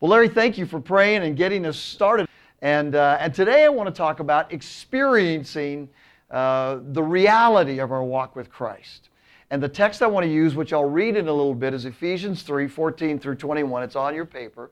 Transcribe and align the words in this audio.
Well, 0.00 0.12
Larry, 0.12 0.30
thank 0.30 0.56
you 0.56 0.64
for 0.64 0.80
praying 0.80 1.24
and 1.24 1.36
getting 1.36 1.66
us 1.66 1.78
started. 1.78 2.26
And, 2.62 2.94
uh, 2.94 3.18
and 3.20 3.34
today 3.34 3.66
I 3.66 3.68
want 3.68 3.86
to 3.86 3.94
talk 3.94 4.20
about 4.20 4.50
experiencing 4.50 5.90
uh, 6.30 6.78
the 6.92 7.02
reality 7.02 7.80
of 7.80 7.92
our 7.92 8.02
walk 8.02 8.34
with 8.34 8.50
Christ. 8.50 9.10
And 9.50 9.62
the 9.62 9.68
text 9.68 10.00
I 10.00 10.06
want 10.06 10.24
to 10.24 10.32
use, 10.32 10.54
which 10.54 10.72
I'll 10.72 10.88
read 10.88 11.16
in 11.16 11.28
a 11.28 11.32
little 11.32 11.54
bit, 11.54 11.74
is 11.74 11.84
Ephesians 11.84 12.42
3 12.44 12.66
14 12.66 13.18
through 13.18 13.34
21. 13.34 13.82
It's 13.82 13.94
on 13.94 14.14
your 14.14 14.24
paper. 14.24 14.70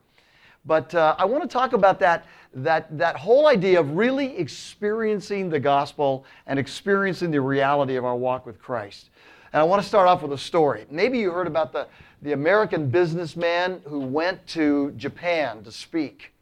But 0.65 0.95
uh, 0.95 1.15
I 1.19 1.25
want 1.25 1.43
to 1.43 1.47
talk 1.47 1.73
about 1.73 1.99
that, 1.99 2.25
that, 2.55 2.97
that 2.97 3.15
whole 3.15 3.45
idea 3.45 3.79
of 3.79 3.91
really 3.91 4.35
experiencing 4.35 5.47
the 5.47 5.59
gospel 5.59 6.25
and 6.47 6.57
experiencing 6.57 7.29
the 7.29 7.41
reality 7.41 7.97
of 7.97 8.03
our 8.03 8.15
walk 8.15 8.47
with 8.47 8.59
Christ. 8.59 9.11
And 9.51 9.61
I 9.61 9.63
want 9.63 9.81
to 9.81 9.87
start 9.87 10.07
off 10.07 10.21
with 10.21 10.31
a 10.33 10.37
story. 10.37 10.85
Maybe 10.89 11.17
you 11.19 11.31
heard 11.31 11.47
about 11.47 11.73
the, 11.73 11.87
the 12.21 12.33
American 12.33 12.89
businessman 12.89 13.81
who 13.85 13.99
went 13.99 14.45
to 14.47 14.91
Japan 14.91 15.63
to 15.63 15.71
speak. 15.71 16.33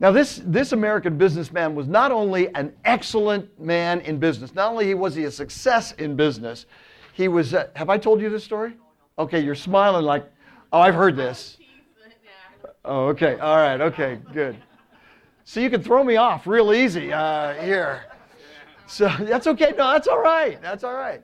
Now, 0.00 0.10
this, 0.10 0.42
this 0.44 0.72
American 0.72 1.16
businessman 1.16 1.74
was 1.74 1.86
not 1.86 2.10
only 2.10 2.52
an 2.54 2.74
excellent 2.84 3.60
man 3.60 4.00
in 4.00 4.18
business, 4.18 4.54
not 4.54 4.72
only 4.72 4.92
was 4.94 5.14
he 5.14 5.24
a 5.24 5.30
success 5.30 5.92
in 5.92 6.16
business, 6.16 6.66
he 7.12 7.28
was, 7.28 7.54
uh, 7.54 7.68
have 7.74 7.88
I 7.88 7.98
told 7.98 8.20
you 8.20 8.28
this 8.28 8.42
story? 8.42 8.74
Okay, 9.18 9.40
you're 9.40 9.54
smiling 9.54 10.04
like, 10.04 10.24
oh, 10.72 10.80
I've 10.80 10.96
heard 10.96 11.14
this. 11.16 11.58
Oh, 12.84 13.06
okay, 13.06 13.38
all 13.38 13.56
right, 13.56 13.80
okay, 13.80 14.18
good. 14.32 14.56
So 15.44 15.60
you 15.60 15.70
can 15.70 15.82
throw 15.82 16.02
me 16.02 16.16
off 16.16 16.46
real 16.46 16.72
easy 16.72 17.12
uh, 17.12 17.54
here. 17.54 18.02
So 18.86 19.08
that's 19.20 19.46
okay. 19.46 19.70
No, 19.76 19.92
that's 19.92 20.08
all 20.08 20.20
right. 20.20 20.60
That's 20.60 20.84
all 20.84 20.94
right. 20.94 21.22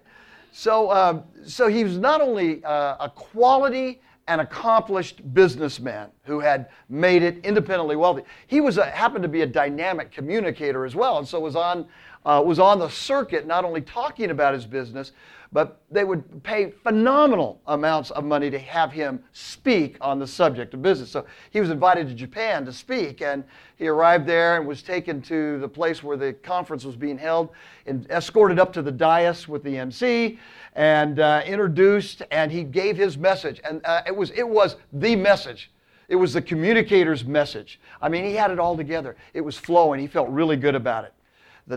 So, 0.53 0.91
um, 0.91 1.25
so 1.45 1.69
he 1.69 1.85
was 1.85 1.99
not 1.99 2.21
only 2.21 2.65
uh, 2.65 2.97
a 3.01 3.11
quality 3.15 4.01
and 4.27 4.41
accomplished 4.41 5.35
businessman 5.35 6.09
who 6.23 6.39
had 6.39 6.69
made 6.89 7.23
it 7.23 7.45
independently 7.45 7.97
wealthy. 7.97 8.23
He 8.47 8.61
was 8.61 8.79
a, 8.79 8.85
happened 8.87 9.23
to 9.23 9.29
be 9.29 9.43
a 9.43 9.47
dynamic 9.47 10.13
communicator 10.13 10.85
as 10.85 10.95
well, 10.95 11.19
and 11.19 11.27
so 11.27 11.41
was 11.41 11.57
on 11.57 11.87
uh, 12.25 12.43
was 12.45 12.59
on 12.59 12.79
the 12.79 12.89
circuit, 12.89 13.47
not 13.47 13.65
only 13.65 13.81
talking 13.81 14.31
about 14.31 14.53
his 14.55 14.67
business, 14.67 15.13
but 15.53 15.83
they 15.91 16.05
would 16.05 16.43
pay 16.45 16.71
phenomenal 16.71 17.61
amounts 17.67 18.11
of 18.13 18.25
money 18.25 18.51
to 18.51 18.59
have 18.59 18.93
him 18.93 19.23
speak 19.33 19.97
on 20.01 20.19
the 20.19 20.27
subject 20.27 20.75
of 20.75 20.83
business. 20.83 21.11
So 21.11 21.27
he 21.51 21.61
was 21.61 21.71
invited 21.71 22.09
to 22.09 22.15
Japan 22.15 22.65
to 22.67 22.73
speak, 22.73 23.21
and 23.21 23.43
he 23.77 23.89
arrived 23.89 24.27
there 24.27 24.59
and 24.59 24.67
was 24.67 24.83
taken 24.83 25.21
to 25.23 25.59
the 25.59 25.69
place 25.69 26.03
where 26.03 26.17
the 26.17 26.35
conference 26.35 26.85
was 26.85 26.95
being 26.95 27.19
held 27.19 27.51
and 27.87 28.09
escorted 28.11 28.61
up 28.61 28.73
to 28.75 28.83
the 28.83 28.93
dais 28.93 29.49
with 29.49 29.65
the 29.65 29.77
MC 29.77 30.39
and 30.75 31.19
uh, 31.19 31.43
introduced, 31.45 32.23
and 32.31 32.53
he 32.53 32.63
gave 32.63 32.97
his 32.97 33.19
message. 33.19 33.61
And 33.65 33.85
uh, 33.85 34.03
it, 34.07 34.15
was, 34.15 34.31
it 34.31 34.49
was 34.49 34.77
the 34.93 35.17
message. 35.17 35.73
It 36.09 36.17
was 36.17 36.33
the 36.33 36.43
communicator's 36.43 37.25
message. 37.25 37.81
I 38.01 38.09
mean, 38.09 38.25
he 38.25 38.35
had 38.35 38.53
it 38.53 38.61
all 38.61 38.77
together. 38.77 39.17
It 39.35 39.41
was 39.41 39.57
flowing. 39.57 39.99
He 39.99 40.07
felt 40.07 40.29
really 40.29 40.57
good 40.57 40.77
about 40.77 41.05
it 41.05 41.13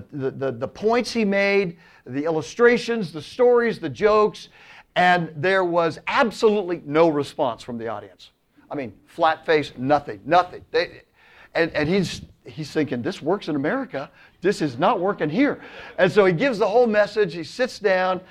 the, 0.02 0.32
the, 0.32 0.52
the, 0.52 0.68
points 0.68 1.12
he 1.12 1.24
made, 1.24 1.78
the 2.06 2.24
illustrations, 2.26 3.12
the 3.12 3.22
stories, 3.22 3.80
the 3.80 3.90
jokes, 3.90 4.50
and 4.96 5.32
there 5.36 5.64
was 5.64 6.00
absolutely 6.08 6.82
no 6.86 7.10
response 7.10 7.64
from 7.64 7.78
the 7.78 7.88
audience. 7.88 8.32
I 8.70 8.76
mean, 8.76 8.94
flat 9.06 9.46
face, 9.46 9.72
nothing, 9.78 10.20
nothing. 10.26 10.66
They, 10.72 11.04
and, 11.56 11.72
and 11.72 11.88
he's, 11.88 12.22
he's 12.46 12.72
thinking, 12.72 13.02
this 13.02 13.22
works 13.22 13.48
in 13.48 13.56
America. 13.56 14.10
This 14.42 14.62
is 14.62 14.78
not 14.78 15.00
working 15.00 15.30
here. 15.30 15.62
And 15.98 16.12
so 16.12 16.26
he 16.26 16.34
gives 16.34 16.58
the 16.58 16.68
whole 16.68 16.88
message. 16.88 17.34
He 17.34 17.44
sits 17.44 17.80
down 17.80 18.22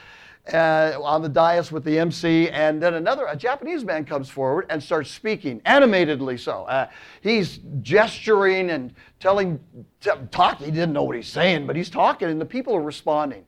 uh, 0.52 0.98
on 1.00 1.22
the 1.22 1.28
dais 1.28 1.70
with 1.70 1.84
the 1.84 1.98
MC, 1.98 2.48
and 2.50 2.82
then 2.82 2.94
another, 2.94 3.26
a 3.26 3.36
Japanese 3.36 3.84
man 3.84 4.04
comes 4.04 4.28
forward 4.28 4.66
and 4.70 4.82
starts 4.82 5.10
speaking, 5.10 5.60
animatedly 5.64 6.36
so. 6.36 6.64
Uh, 6.64 6.88
he's 7.20 7.60
gesturing 7.80 8.70
and 8.70 8.92
telling, 9.20 9.60
t- 10.00 10.10
talking. 10.30 10.66
He 10.66 10.72
didn't 10.72 10.92
know 10.92 11.04
what 11.04 11.14
he's 11.14 11.28
saying, 11.28 11.66
but 11.66 11.76
he's 11.76 11.90
talking, 11.90 12.28
and 12.28 12.40
the 12.40 12.46
people 12.46 12.74
are 12.74 12.82
responding. 12.82 13.44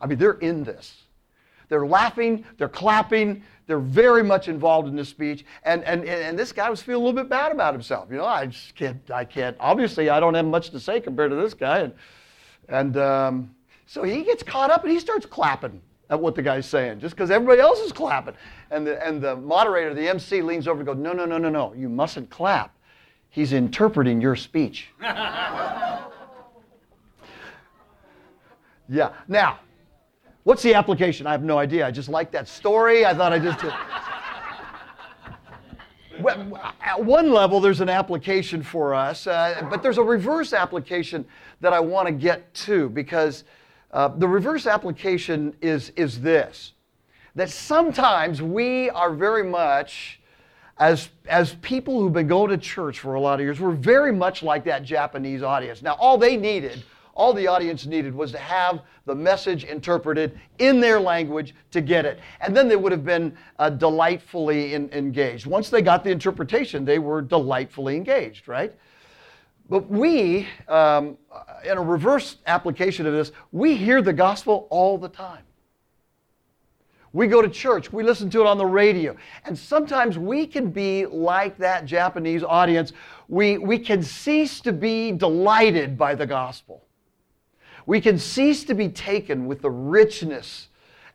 I 0.00 0.06
mean, 0.06 0.18
they're 0.18 0.32
in 0.32 0.64
this. 0.64 1.02
They're 1.68 1.86
laughing, 1.86 2.44
they're 2.58 2.68
clapping, 2.68 3.42
they're 3.66 3.78
very 3.78 4.22
much 4.22 4.48
involved 4.48 4.88
in 4.88 4.96
this 4.96 5.08
speech. 5.08 5.46
And, 5.62 5.82
and, 5.84 6.04
and 6.04 6.38
this 6.38 6.52
guy 6.52 6.68
was 6.68 6.82
feeling 6.82 7.02
a 7.02 7.06
little 7.06 7.22
bit 7.22 7.30
bad 7.30 7.52
about 7.52 7.72
himself. 7.72 8.08
You 8.10 8.18
know, 8.18 8.26
I 8.26 8.46
just 8.46 8.74
can't, 8.74 9.10
I 9.10 9.24
can't, 9.24 9.56
obviously, 9.60 10.10
I 10.10 10.20
don't 10.20 10.34
have 10.34 10.44
much 10.44 10.70
to 10.70 10.80
say 10.80 11.00
compared 11.00 11.30
to 11.30 11.36
this 11.36 11.54
guy. 11.54 11.78
And, 11.78 11.94
and 12.68 12.96
um, 12.98 13.54
so 13.86 14.02
he 14.02 14.24
gets 14.24 14.42
caught 14.42 14.70
up 14.70 14.82
and 14.82 14.92
he 14.92 14.98
starts 14.98 15.24
clapping 15.24 15.80
at 16.10 16.20
what 16.20 16.34
the 16.34 16.42
guy's 16.42 16.66
saying, 16.66 17.00
just 17.00 17.14
because 17.16 17.30
everybody 17.30 17.60
else 17.60 17.80
is 17.80 17.92
clapping. 17.92 18.34
And 18.70 18.86
the, 18.86 19.04
and 19.06 19.22
the 19.22 19.36
moderator, 19.36 19.94
the 19.94 20.08
MC, 20.08 20.42
leans 20.42 20.68
over 20.68 20.80
and 20.80 20.86
goes, 20.86 20.96
No, 20.98 21.12
no, 21.12 21.24
no, 21.24 21.38
no, 21.38 21.48
no, 21.48 21.72
you 21.74 21.88
mustn't 21.88 22.30
clap. 22.30 22.74
He's 23.30 23.52
interpreting 23.52 24.20
your 24.20 24.36
speech. 24.36 24.90
yeah. 25.00 26.04
Now, 29.26 29.58
what's 30.44 30.62
the 30.62 30.74
application? 30.74 31.26
I 31.26 31.32
have 31.32 31.42
no 31.42 31.58
idea. 31.58 31.84
I 31.86 31.90
just 31.90 32.08
like 32.08 32.30
that 32.32 32.46
story. 32.46 33.04
I 33.04 33.12
thought 33.14 33.32
I 33.32 33.38
just. 33.38 33.64
At 36.80 37.04
one 37.04 37.32
level, 37.32 37.58
there's 37.58 37.80
an 37.80 37.88
application 37.88 38.62
for 38.62 38.94
us, 38.94 39.26
uh, 39.26 39.66
but 39.68 39.82
there's 39.82 39.98
a 39.98 40.02
reverse 40.02 40.52
application 40.52 41.24
that 41.60 41.72
I 41.72 41.80
want 41.80 42.06
to 42.06 42.12
get 42.12 42.54
to 42.54 42.88
because 42.88 43.42
uh, 43.94 44.08
the 44.08 44.28
reverse 44.28 44.66
application 44.66 45.56
is, 45.62 45.90
is 45.96 46.20
this 46.20 46.72
that 47.36 47.50
sometimes 47.50 48.42
we 48.42 48.90
are 48.90 49.12
very 49.12 49.42
much, 49.42 50.20
as, 50.78 51.08
as 51.28 51.54
people 51.62 51.98
who've 51.98 52.12
been 52.12 52.28
going 52.28 52.50
to 52.50 52.58
church 52.58 53.00
for 53.00 53.14
a 53.14 53.20
lot 53.20 53.34
of 53.34 53.40
years, 53.40 53.58
we're 53.58 53.72
very 53.72 54.12
much 54.12 54.42
like 54.42 54.64
that 54.64 54.84
Japanese 54.84 55.42
audience. 55.42 55.82
Now, 55.82 55.94
all 55.94 56.16
they 56.16 56.36
needed, 56.36 56.84
all 57.14 57.32
the 57.32 57.46
audience 57.48 57.86
needed 57.86 58.14
was 58.14 58.30
to 58.32 58.38
have 58.38 58.82
the 59.06 59.14
message 59.14 59.64
interpreted 59.64 60.38
in 60.58 60.80
their 60.80 61.00
language 61.00 61.54
to 61.72 61.80
get 61.80 62.04
it. 62.04 62.20
And 62.40 62.56
then 62.56 62.68
they 62.68 62.76
would 62.76 62.92
have 62.92 63.04
been 63.04 63.36
uh, 63.58 63.70
delightfully 63.70 64.74
in, 64.74 64.88
engaged. 64.92 65.46
Once 65.46 65.70
they 65.70 65.82
got 65.82 66.04
the 66.04 66.10
interpretation, 66.10 66.84
they 66.84 67.00
were 67.00 67.20
delightfully 67.20 67.96
engaged, 67.96 68.46
right? 68.46 68.74
But 69.68 69.88
we, 69.88 70.46
um, 70.68 71.16
in 71.64 71.78
a 71.78 71.82
reverse 71.82 72.36
application 72.46 73.06
of 73.06 73.12
this, 73.12 73.32
we 73.50 73.76
hear 73.76 74.02
the 74.02 74.12
gospel 74.12 74.66
all 74.70 74.98
the 74.98 75.08
time. 75.08 75.42
We 77.14 77.28
go 77.28 77.40
to 77.40 77.48
church, 77.48 77.92
we 77.92 78.02
listen 78.02 78.28
to 78.30 78.40
it 78.40 78.46
on 78.46 78.58
the 78.58 78.66
radio, 78.66 79.16
and 79.44 79.56
sometimes 79.56 80.18
we 80.18 80.48
can 80.48 80.70
be 80.70 81.06
like 81.06 81.56
that 81.58 81.86
Japanese 81.86 82.42
audience. 82.42 82.92
We, 83.28 83.56
we 83.56 83.78
can 83.78 84.02
cease 84.02 84.60
to 84.62 84.72
be 84.72 85.12
delighted 85.12 85.96
by 85.96 86.16
the 86.16 86.26
gospel. 86.26 86.84
We 87.86 88.00
can 88.00 88.18
cease 88.18 88.64
to 88.64 88.74
be 88.74 88.88
taken 88.88 89.46
with 89.46 89.62
the 89.62 89.70
richness 89.70 90.68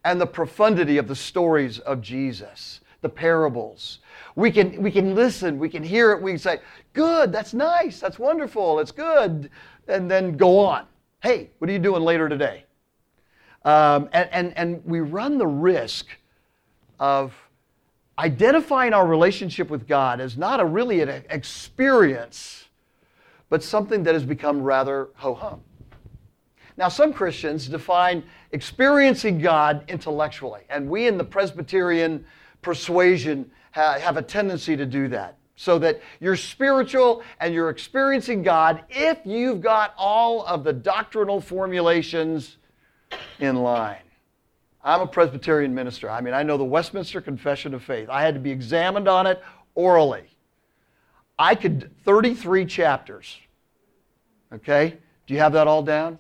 and 0.06 0.22
the 0.22 0.26
profundity 0.26 0.98
of 0.98 1.10
the 1.10 1.16
stories 1.16 1.80
of 1.80 2.02
Jesus, 2.02 2.80
the 3.02 3.10
parables, 3.10 4.00
we 4.36 4.52
can, 4.52 4.82
we 4.82 4.92
can 4.92 5.16
listen, 5.16 5.58
we 5.58 5.70
can 5.70 5.84
hear 5.84 6.12
it, 6.12 6.22
we 6.22 6.32
can 6.32 6.40
say, 6.40 6.60
Good, 6.94 7.32
that's 7.32 7.54
nice, 7.54 8.00
that's 8.00 8.20
wonderful, 8.20 8.80
it's 8.80 8.92
good, 8.92 9.50
and 9.88 10.10
then 10.10 10.36
go 10.38 10.60
on. 10.60 10.86
Hey, 11.22 11.52
what 11.60 11.70
are 11.70 11.74
you 11.74 11.80
doing 11.80 12.04
later 12.04 12.28
today? 12.28 12.66
Um, 13.66 14.10
and, 14.14 14.30
and, 14.32 14.58
and 14.58 14.86
we 14.86 15.00
run 15.02 15.38
the 15.38 15.48
risk 15.48 16.08
of 17.00 17.34
identifying 18.18 18.94
our 18.94 19.08
relationship 19.08 19.70
with 19.70 19.88
God 19.88 20.20
as 20.20 20.38
not 20.38 20.60
a 20.60 20.66
really 20.66 21.02
an 21.02 21.24
experience, 21.30 22.66
but 23.50 23.64
something 23.64 24.04
that 24.04 24.14
has 24.14 24.26
become 24.26 24.62
rather 24.62 25.10
ho 25.16 25.34
hum. 25.34 25.62
Now, 26.78 26.88
some 26.88 27.12
Christians 27.12 27.68
define 27.68 28.24
experiencing 28.52 29.40
God 29.40 29.84
intellectually, 29.90 30.62
and 30.70 30.90
we 30.90 31.08
in 31.08 31.18
the 31.18 31.26
Presbyterian 31.26 32.26
persuasion 32.62 33.50
have 33.72 34.18
a 34.18 34.22
tendency 34.22 34.76
to 34.76 34.86
do 34.86 35.08
that. 35.10 35.38
So 35.56 35.78
that 35.80 36.02
you're 36.22 36.38
spiritual 36.38 37.22
and 37.42 37.54
you're 37.54 37.70
experiencing 37.70 38.44
God 38.44 38.84
if 38.90 39.20
you've 39.26 39.60
got 39.60 39.94
all 39.98 40.46
of 40.46 40.64
the 40.64 40.72
doctrinal 40.72 41.42
formulations 41.42 42.58
in 43.40 43.58
line. 43.58 43.98
I'm 44.82 45.02
a 45.02 45.08
Presbyterian 45.08 45.76
minister. 45.76 46.10
I 46.10 46.22
mean, 46.22 46.34
I 46.34 46.44
know 46.44 46.58
the 46.58 46.64
Westminster 46.64 47.20
Confession 47.20 47.74
of 47.74 47.84
Faith. 47.84 48.08
I 48.10 48.22
had 48.22 48.34
to 48.36 48.40
be 48.40 48.52
examined 48.52 49.10
on 49.10 49.28
it 49.28 49.44
orally. 49.76 50.30
I 51.38 51.56
could, 51.56 51.92
33 52.06 52.66
chapters. 52.66 53.38
Okay? 54.54 54.98
Do 55.28 55.34
you 55.34 55.42
have 55.42 55.54
that 55.54 55.68
all 55.68 55.84
down? 55.84 56.18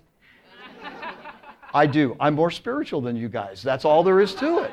I 1.74 1.88
do. 1.88 2.18
I'm 2.20 2.36
more 2.36 2.52
spiritual 2.52 3.00
than 3.00 3.16
you 3.16 3.30
guys. 3.30 3.62
That's 3.62 3.86
all 3.86 4.04
there 4.04 4.20
is 4.20 4.36
to 4.36 4.64
it. 4.64 4.72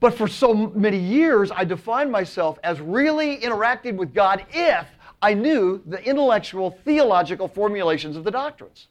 But 0.00 0.14
for 0.14 0.28
so 0.28 0.54
many 0.54 0.98
years, 0.98 1.50
I 1.50 1.64
defined 1.64 2.12
myself 2.12 2.58
as 2.62 2.80
really 2.80 3.34
interacting 3.36 3.96
with 3.96 4.14
God 4.14 4.46
if 4.52 4.86
I 5.20 5.34
knew 5.34 5.82
the 5.86 6.00
intellectual, 6.04 6.78
theological 6.84 7.48
formulations 7.48 8.16
of 8.16 8.22
the 8.22 8.30
doctrines. 8.30 8.86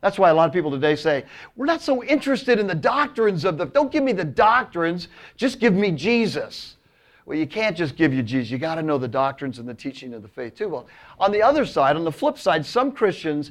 That's 0.00 0.18
why 0.18 0.30
a 0.30 0.34
lot 0.34 0.46
of 0.46 0.54
people 0.54 0.70
today 0.70 0.96
say, 0.96 1.24
we're 1.56 1.66
not 1.66 1.82
so 1.82 2.02
interested 2.04 2.58
in 2.58 2.66
the 2.66 2.74
doctrines 2.74 3.44
of 3.44 3.58
the, 3.58 3.66
don't 3.66 3.90
give 3.90 4.04
me 4.04 4.12
the 4.12 4.24
doctrines, 4.24 5.08
just 5.36 5.58
give 5.58 5.74
me 5.74 5.90
Jesus. 5.90 6.76
well, 7.26 7.36
you 7.36 7.46
can't 7.46 7.76
just 7.76 7.96
give 7.96 8.14
you 8.14 8.22
Jesus. 8.22 8.50
You 8.50 8.56
got 8.56 8.76
to 8.76 8.82
know 8.82 8.98
the 8.98 9.08
doctrines 9.08 9.58
and 9.58 9.68
the 9.68 9.74
teaching 9.74 10.14
of 10.14 10.22
the 10.22 10.28
faith 10.28 10.54
too. 10.54 10.68
Well, 10.68 10.86
on 11.18 11.32
the 11.32 11.42
other 11.42 11.66
side, 11.66 11.96
on 11.96 12.04
the 12.04 12.12
flip 12.12 12.38
side, 12.38 12.64
some 12.64 12.92
Christians 12.92 13.50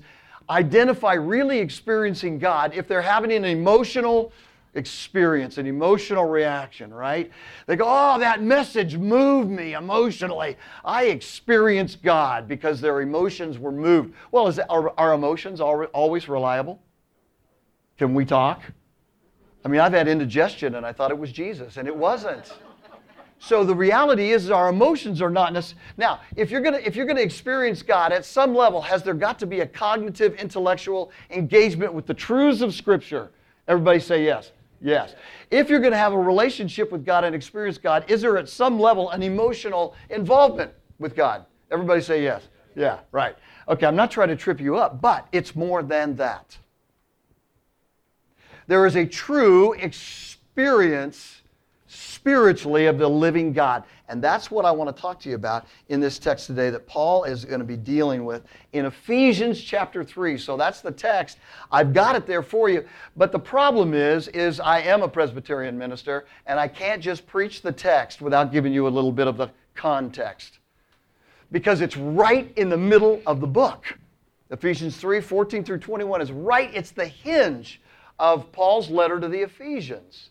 identify 0.50 1.14
really 1.14 1.60
experiencing 1.60 2.40
God 2.40 2.74
if 2.74 2.88
they're 2.88 3.02
having 3.02 3.34
an 3.34 3.44
emotional 3.44 4.32
experience, 4.76 5.58
an 5.58 5.66
emotional 5.66 6.26
reaction, 6.26 6.94
right? 6.94 7.32
They 7.66 7.76
go, 7.76 7.86
Oh, 7.88 8.20
that 8.20 8.44
message 8.44 8.98
moved 8.98 9.50
me 9.50 9.74
emotionally. 9.74 10.58
I 10.84 11.06
experienced 11.06 12.04
God 12.04 12.48
because 12.48 12.82
their 12.82 13.02
emotions 13.02 13.58
were 13.58 13.72
moved. 13.72 14.14
Well, 14.32 14.48
is 14.48 14.60
are 14.60 14.94
our 14.98 15.14
emotions 15.14 15.62
always 15.62 16.30
reliable? 16.30 16.82
Can 17.98 18.14
we 18.14 18.26
talk? 18.26 18.62
I 19.64 19.68
mean, 19.68 19.82
I've 19.82 19.94
had 19.94 20.08
indigestion 20.08 20.76
and 20.76 20.86
I 20.86 20.92
thought 20.92 21.10
it 21.10 21.18
was 21.18 21.32
Jesus, 21.32 21.78
and 21.78 21.88
it 21.88 21.96
wasn't. 21.96 22.54
So 23.40 23.64
the 23.64 23.76
reality 23.76 24.32
is, 24.32 24.50
our 24.50 24.70
emotions 24.70 25.22
are 25.22 25.30
not 25.30 25.54
necessary. 25.54 25.82
Now, 25.98 26.22
if 26.36 26.50
you're 26.50 26.62
gonna 26.62 26.78
if 26.78 26.96
you're 26.96 27.06
gonna 27.06 27.22
experience 27.22 27.82
God 27.82 28.12
at 28.12 28.26
some 28.26 28.56
level, 28.56 28.82
has 28.82 29.04
there 29.04 29.14
got 29.14 29.38
to 29.40 29.46
be 29.46 29.60
a 29.60 29.68
cognitive, 29.68 30.36
intellectual 30.36 31.12
engagement 31.30 31.94
with 31.94 32.06
the 32.06 32.14
truths 32.14 32.62
of 32.62 32.74
Scripture? 32.74 33.32
Everybody 33.68 34.00
say 34.00 34.24
yes. 34.24 34.52
Yes. 34.86 35.16
If 35.50 35.68
you're 35.68 35.80
going 35.80 35.94
to 35.94 35.98
have 35.98 36.14
a 36.14 36.20
relationship 36.20 36.92
with 36.92 37.04
God 37.04 37.24
and 37.24 37.34
experience 37.34 37.80
God, 37.80 38.06
is 38.08 38.22
there 38.22 38.38
at 38.38 38.48
some 38.48 38.80
level 38.80 39.10
an 39.10 39.24
emotional 39.24 39.96
involvement 40.12 40.72
with 41.00 41.16
God? 41.16 41.44
Everybody 41.72 42.02
say 42.02 42.22
yes. 42.22 42.44
Yeah, 42.76 43.00
right. 43.12 43.36
Okay, 43.68 43.88
I'm 43.88 43.96
not 43.96 44.12
trying 44.12 44.28
to 44.28 44.36
trip 44.36 44.62
you 44.62 44.76
up, 44.76 45.02
but 45.02 45.28
it's 45.32 45.56
more 45.56 45.82
than 45.82 46.16
that. 46.18 46.56
There 48.68 48.86
is 48.86 48.96
a 48.96 49.08
true 49.08 49.74
experience 49.74 51.42
spiritually 51.88 52.88
of 52.88 52.98
the 52.98 53.08
living 53.08 53.54
God. 53.54 53.84
And 54.08 54.22
that's 54.22 54.50
what 54.50 54.66
I 54.66 54.72
want 54.72 54.96
to 54.96 55.02
talk 55.02 55.20
to 55.22 55.30
you 55.30 55.36
about 55.36 55.66
in 55.90 56.00
this 56.00 56.20
text 56.20 56.48
today 56.48 56.70
that 56.70 56.88
Paul 56.88 57.24
is 57.24 57.46
going 57.46 57.60
to 57.60 57.66
be 57.66 57.78
dealing 57.78 58.26
with 58.26 58.44
in 58.74 58.86
Ephesians 58.86 59.62
chapter 59.62 60.04
3. 60.04 60.38
So 60.38 60.58
that's 60.58 60.82
the 60.82 60.92
text. 60.92 61.38
I've 61.72 61.94
got 61.94 62.16
it 62.16 62.26
there 62.26 62.44
for 62.44 62.70
you. 62.70 62.86
But 63.16 63.32
the 63.32 63.40
problem 63.40 63.94
is 63.94 64.28
is 64.30 64.60
I 64.60 64.80
am 64.82 65.02
a 65.02 65.08
Presbyterian 65.08 65.78
minister 65.78 66.26
and 66.46 66.60
I 66.60 66.68
can't 66.68 67.02
just 67.02 67.26
preach 67.28 67.62
the 67.62 67.72
text 67.72 68.22
without 68.22 68.52
giving 68.52 68.74
you 68.74 68.88
a 68.88 68.90
little 68.90 69.12
bit 69.12 69.28
of 69.28 69.38
the 69.38 69.50
context. 69.74 70.60
Because 71.52 71.82
it's 71.82 71.98
right 71.98 72.52
in 72.58 72.70
the 72.70 72.78
middle 72.78 73.22
of 73.26 73.40
the 73.40 73.48
book. 73.48 73.98
Ephesians 74.52 74.98
3 74.98 75.22
14 75.22 75.64
through 75.64 75.80
21 75.80 76.22
is 76.22 76.32
right, 76.32 76.70
it's 76.74 76.92
the 76.92 77.08
hinge 77.08 77.82
of 78.20 78.52
Paul's 78.52 78.90
letter 78.90 79.20
to 79.20 79.28
the 79.28 79.42
Ephesians. 79.42 80.30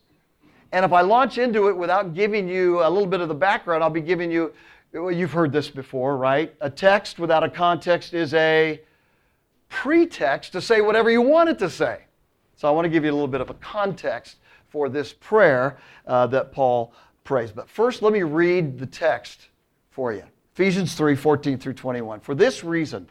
And 0.74 0.84
if 0.84 0.92
I 0.92 1.02
launch 1.02 1.38
into 1.38 1.68
it 1.68 1.76
without 1.76 2.14
giving 2.14 2.48
you 2.48 2.80
a 2.80 2.90
little 2.90 3.06
bit 3.06 3.20
of 3.20 3.28
the 3.28 3.34
background, 3.34 3.84
I'll 3.84 3.90
be 3.90 4.00
giving 4.00 4.28
you, 4.28 4.52
well, 4.92 5.12
you've 5.12 5.30
heard 5.30 5.52
this 5.52 5.70
before, 5.70 6.16
right? 6.16 6.52
A 6.60 6.68
text 6.68 7.20
without 7.20 7.44
a 7.44 7.48
context 7.48 8.12
is 8.12 8.34
a 8.34 8.80
pretext 9.68 10.50
to 10.50 10.60
say 10.60 10.80
whatever 10.80 11.12
you 11.12 11.22
want 11.22 11.48
it 11.48 11.60
to 11.60 11.70
say. 11.70 12.00
So 12.56 12.66
I 12.66 12.72
want 12.72 12.86
to 12.86 12.88
give 12.88 13.04
you 13.04 13.12
a 13.12 13.14
little 13.14 13.28
bit 13.28 13.40
of 13.40 13.50
a 13.50 13.54
context 13.54 14.38
for 14.68 14.88
this 14.88 15.12
prayer 15.12 15.78
uh, 16.08 16.26
that 16.26 16.50
Paul 16.50 16.92
prays. 17.22 17.52
But 17.52 17.70
first, 17.70 18.02
let 18.02 18.12
me 18.12 18.24
read 18.24 18.76
the 18.76 18.86
text 18.86 19.46
for 19.92 20.12
you 20.12 20.24
Ephesians 20.54 20.96
3 20.96 21.14
14 21.14 21.56
through 21.56 21.74
21. 21.74 22.18
For 22.18 22.34
this 22.34 22.64
reason, 22.64 23.08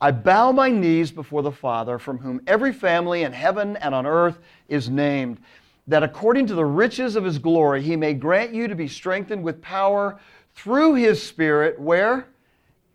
I 0.00 0.10
bow 0.10 0.50
my 0.50 0.70
knees 0.70 1.12
before 1.12 1.42
the 1.42 1.52
Father, 1.52 2.00
from 2.00 2.18
whom 2.18 2.40
every 2.48 2.72
family 2.72 3.22
in 3.22 3.32
heaven 3.32 3.76
and 3.76 3.94
on 3.94 4.06
earth 4.06 4.40
is 4.68 4.90
named 4.90 5.38
that 5.86 6.02
according 6.02 6.46
to 6.46 6.54
the 6.54 6.64
riches 6.64 7.16
of 7.16 7.24
his 7.24 7.38
glory, 7.38 7.82
he 7.82 7.96
may 7.96 8.14
grant 8.14 8.54
you 8.54 8.68
to 8.68 8.74
be 8.74 8.88
strengthened 8.88 9.42
with 9.42 9.60
power 9.60 10.18
through 10.54 10.94
his 10.94 11.22
Spirit, 11.22 11.78
where? 11.80 12.28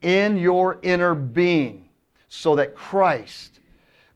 In 0.01 0.37
your 0.37 0.79
inner 0.83 1.15
being, 1.15 1.89
so 2.29 2.55
that 2.55 2.75
Christ 2.75 3.59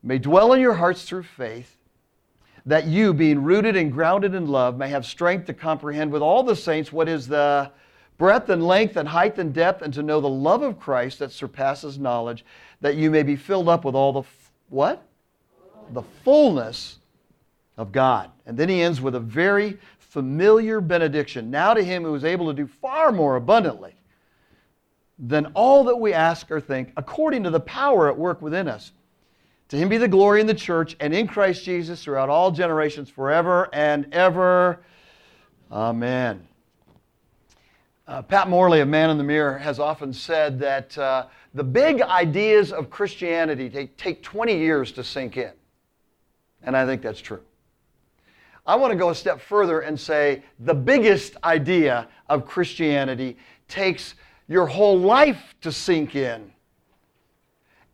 may 0.04 0.20
dwell 0.20 0.54
in 0.54 0.62
your 0.62 0.74
hearts 0.74 1.04
through 1.04 1.24
faith, 1.24 1.76
that 2.66 2.86
you, 2.86 3.14
being 3.14 3.44
rooted 3.44 3.76
and 3.76 3.92
grounded 3.92 4.36
in 4.36 4.48
love, 4.48 4.78
may 4.78 4.88
have 4.90 5.06
strength 5.06 5.48
to 5.48 5.54
comprehend 5.54 6.12
with 6.12 6.22
all 6.22 6.44
the 6.44 6.56
saints 6.56 6.94
what 6.94 7.10
is 7.10 7.28
the 7.28 7.72
breadth 8.18 8.50
and 8.50 8.66
length 8.66 8.98
and 8.98 9.08
height 9.08 9.40
and 9.40 9.54
depth, 9.54 9.82
and 9.82 9.94
to 9.96 10.04
know 10.04 10.22
the 10.22 10.30
love 10.30 10.62
of 10.62 10.80
Christ 10.80 11.20
that 11.20 11.32
surpasses 11.32 11.98
knowledge, 11.98 12.46
that 12.80 12.96
you 12.96 13.10
may 13.10 13.24
be 13.24 13.36
filled 13.36 13.68
up 13.68 13.84
with 13.84 13.96
all 13.96 14.14
the 14.14 14.20
f- 14.20 14.52
what? 14.70 15.04
The 15.92 16.04
fullness 16.24 17.00
of 17.82 17.92
God. 17.92 18.30
And 18.46 18.56
then 18.56 18.70
he 18.70 18.84
ends 18.84 19.02
with 19.02 19.16
a 19.16 19.20
very 19.20 19.80
familiar 19.98 20.80
benediction. 20.80 21.50
Now 21.50 21.74
to 21.74 21.84
him 21.84 22.04
who 22.04 22.14
is 22.14 22.24
able 22.24 22.46
to 22.46 22.54
do 22.54 22.68
far 22.68 23.12
more 23.12 23.38
abundantly 23.38 23.96
than 25.18 25.48
all 25.56 25.84
that 25.86 25.96
we 25.96 26.14
ask 26.14 26.52
or 26.52 26.62
think, 26.62 26.94
according 26.96 27.44
to 27.44 27.50
the 27.50 27.60
power 27.60 28.08
at 28.08 28.16
work 28.16 28.40
within 28.40 28.68
us. 28.68 28.92
To 29.70 29.78
him 29.78 29.90
be 29.90 29.98
the 29.98 30.08
glory 30.08 30.42
in 30.42 30.48
the 30.48 30.54
church 30.54 30.96
and 31.00 31.12
in 31.12 31.28
Christ 31.28 31.64
Jesus 31.64 32.04
throughout 32.04 32.30
all 32.30 32.52
generations, 32.52 33.10
forever 33.10 33.68
and 33.74 34.14
ever. 34.14 34.84
Amen. 35.72 36.48
Uh, 38.08 38.22
Pat 38.22 38.48
Morley 38.48 38.82
of 38.82 38.90
Man 38.90 39.10
in 39.10 39.18
the 39.18 39.24
Mirror 39.24 39.58
has 39.58 39.80
often 39.80 40.14
said 40.14 40.60
that 40.60 40.96
uh, 41.00 41.26
the 41.56 41.64
big 41.64 42.02
ideas 42.02 42.72
of 42.72 42.92
Christianity 42.92 43.70
take, 43.70 43.98
take 43.98 44.22
20 44.22 44.56
years 44.56 44.92
to 44.92 45.04
sink 45.04 45.38
in. 45.38 45.54
And 46.62 46.78
I 46.78 46.86
think 46.86 47.02
that's 47.02 47.22
true. 47.22 47.42
I 48.66 48.76
want 48.76 48.92
to 48.92 48.98
go 48.98 49.10
a 49.10 49.16
step 49.16 49.42
further 49.42 49.82
and 49.82 50.00
say 50.00 50.44
the 50.60 50.74
biggest 50.74 51.36
idea 51.44 52.08
of 52.30 52.46
Christianity 52.46 53.38
takes 53.68 54.14
your 54.48 54.68
whole 54.68 55.00
life 55.00 55.56
to 55.62 55.72
sink 55.72 56.16
in. 56.16 56.52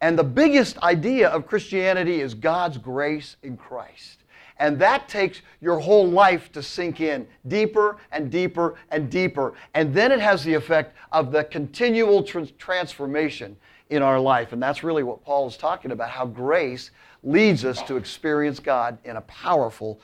And 0.02 0.20
the 0.20 0.24
biggest 0.24 0.78
idea 0.80 1.30
of 1.30 1.48
Christianity 1.48 2.22
is 2.22 2.34
God's 2.34 2.78
grace 2.78 3.38
in 3.44 3.58
Christ. 3.58 4.24
And 4.60 4.78
that 4.80 5.08
takes 5.08 5.42
your 5.62 5.80
whole 5.80 6.08
life 6.08 6.52
to 6.52 6.64
sink 6.64 7.00
in 7.00 7.28
deeper 7.48 7.98
and 8.12 8.30
deeper 8.30 8.76
and 8.90 9.10
deeper. 9.10 9.54
And 9.74 9.94
then 9.94 10.12
it 10.12 10.20
has 10.20 10.44
the 10.44 10.54
effect 10.54 10.98
of 11.12 11.32
the 11.32 11.44
continual 11.46 12.24
transformation 12.24 13.56
in 13.90 14.02
our 14.02 14.20
life. 14.20 14.52
And 14.52 14.62
that's 14.62 14.84
really 14.84 15.04
what 15.04 15.24
Paul 15.24 15.48
is 15.48 15.58
talking 15.58 15.92
about 15.92 16.10
how 16.10 16.26
grace 16.26 16.92
leads 17.24 17.66
us 17.66 17.82
to 17.84 17.96
experience 17.96 18.60
God 18.60 18.98
in 19.06 19.16
a 19.16 19.22
powerful 19.22 19.96
way. 19.96 20.02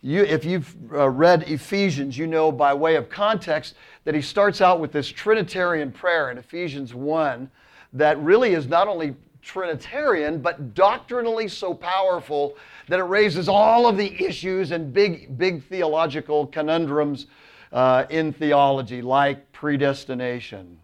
You, 0.00 0.22
if 0.22 0.44
you've 0.44 0.74
uh, 0.92 1.10
read 1.10 1.42
Ephesians, 1.48 2.16
you 2.16 2.28
know 2.28 2.52
by 2.52 2.72
way 2.72 2.94
of 2.94 3.10
context 3.10 3.74
that 4.04 4.14
he 4.14 4.22
starts 4.22 4.60
out 4.60 4.78
with 4.78 4.92
this 4.92 5.08
Trinitarian 5.08 5.90
prayer 5.90 6.30
in 6.30 6.38
Ephesians 6.38 6.94
1 6.94 7.50
that 7.94 8.18
really 8.20 8.54
is 8.54 8.68
not 8.68 8.86
only 8.86 9.16
Trinitarian, 9.42 10.40
but 10.40 10.74
doctrinally 10.74 11.48
so 11.48 11.74
powerful 11.74 12.56
that 12.86 13.00
it 13.00 13.04
raises 13.04 13.48
all 13.48 13.88
of 13.88 13.96
the 13.96 14.24
issues 14.24 14.70
and 14.70 14.92
big, 14.92 15.36
big 15.36 15.64
theological 15.64 16.46
conundrums 16.46 17.26
uh, 17.72 18.04
in 18.10 18.32
theology, 18.32 19.02
like 19.02 19.50
predestination, 19.52 20.78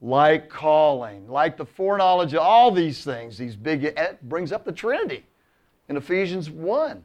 like 0.00 0.48
calling, 0.48 1.28
like 1.28 1.56
the 1.56 1.66
foreknowledge 1.66 2.32
of 2.32 2.40
all 2.40 2.70
these 2.70 3.02
things, 3.04 3.36
these 3.36 3.56
big, 3.56 3.84
it 3.84 4.18
brings 4.28 4.52
up 4.52 4.64
the 4.64 4.72
Trinity 4.72 5.24
in 5.88 5.96
Ephesians 5.96 6.48
1. 6.48 7.02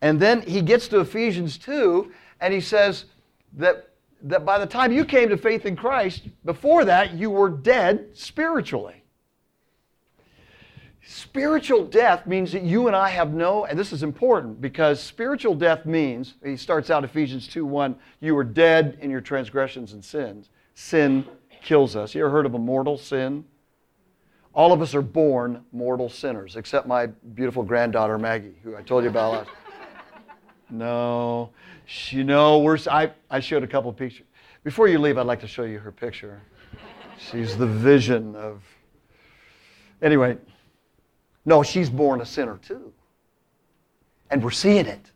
And 0.00 0.20
then 0.20 0.42
he 0.42 0.62
gets 0.62 0.88
to 0.88 1.00
Ephesians 1.00 1.58
2 1.58 2.12
and 2.40 2.54
he 2.54 2.60
says 2.60 3.06
that, 3.54 3.90
that 4.22 4.44
by 4.44 4.58
the 4.58 4.66
time 4.66 4.92
you 4.92 5.04
came 5.04 5.28
to 5.28 5.36
faith 5.36 5.66
in 5.66 5.76
Christ, 5.76 6.28
before 6.44 6.84
that, 6.84 7.14
you 7.14 7.30
were 7.30 7.48
dead 7.48 8.10
spiritually. 8.14 9.02
Spiritual 11.10 11.86
death 11.86 12.26
means 12.26 12.52
that 12.52 12.62
you 12.62 12.86
and 12.86 12.94
I 12.94 13.08
have 13.08 13.32
no, 13.32 13.64
and 13.64 13.78
this 13.78 13.94
is 13.94 14.02
important 14.02 14.60
because 14.60 15.02
spiritual 15.02 15.54
death 15.54 15.86
means, 15.86 16.34
he 16.44 16.54
starts 16.54 16.90
out 16.90 17.02
Ephesians 17.02 17.48
2 17.48 17.64
1, 17.64 17.96
you 18.20 18.34
were 18.34 18.44
dead 18.44 18.98
in 19.00 19.10
your 19.10 19.22
transgressions 19.22 19.94
and 19.94 20.04
sins. 20.04 20.50
Sin 20.74 21.24
kills 21.62 21.96
us. 21.96 22.14
You 22.14 22.20
ever 22.20 22.30
heard 22.30 22.44
of 22.44 22.54
a 22.54 22.58
mortal 22.58 22.98
sin? 22.98 23.44
All 24.54 24.72
of 24.72 24.82
us 24.82 24.94
are 24.94 25.02
born 25.02 25.64
mortal 25.72 26.10
sinners, 26.10 26.56
except 26.56 26.86
my 26.86 27.06
beautiful 27.06 27.62
granddaughter 27.62 28.18
Maggie, 28.18 28.56
who 28.62 28.76
I 28.76 28.82
told 28.82 29.04
you 29.04 29.10
about 29.10 29.32
last. 29.32 29.50
No. 30.70 31.50
You 32.10 32.24
know, 32.24 32.58
we're, 32.58 32.78
I, 32.90 33.10
I 33.30 33.40
showed 33.40 33.62
a 33.62 33.66
couple 33.66 33.92
pictures. 33.92 34.26
Before 34.64 34.88
you 34.88 34.98
leave, 34.98 35.16
I'd 35.18 35.26
like 35.26 35.40
to 35.40 35.48
show 35.48 35.62
you 35.64 35.78
her 35.78 35.92
picture. 35.92 36.40
She's 37.18 37.56
the 37.56 37.66
vision 37.66 38.34
of. 38.36 38.62
Anyway, 40.02 40.36
no, 41.44 41.62
she's 41.62 41.90
born 41.90 42.20
a 42.20 42.26
sinner 42.26 42.58
too. 42.58 42.92
And 44.30 44.44
we're 44.44 44.50
seeing 44.50 44.86
it. 44.86 45.10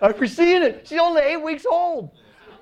we're 0.18 0.26
seeing 0.26 0.62
it. 0.62 0.88
She's 0.88 0.98
only 0.98 1.22
eight 1.22 1.42
weeks 1.42 1.66
old. 1.66 2.10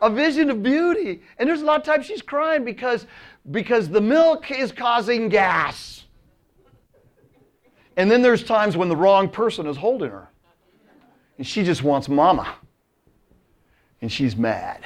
A 0.02 0.10
vision 0.10 0.50
of 0.50 0.62
beauty. 0.62 1.22
And 1.38 1.48
there's 1.48 1.62
a 1.62 1.64
lot 1.64 1.78
of 1.78 1.86
times 1.86 2.06
she's 2.06 2.20
crying 2.20 2.64
because, 2.64 3.06
because 3.50 3.88
the 3.88 4.00
milk 4.00 4.50
is 4.50 4.72
causing 4.72 5.28
gas. 5.28 6.03
And 7.96 8.10
then 8.10 8.22
there's 8.22 8.42
times 8.42 8.76
when 8.76 8.88
the 8.88 8.96
wrong 8.96 9.28
person 9.28 9.66
is 9.66 9.76
holding 9.76 10.10
her. 10.10 10.28
And 11.38 11.46
she 11.46 11.64
just 11.64 11.82
wants 11.82 12.08
mama. 12.08 12.56
and 14.00 14.12
she's 14.12 14.36
mad. 14.36 14.84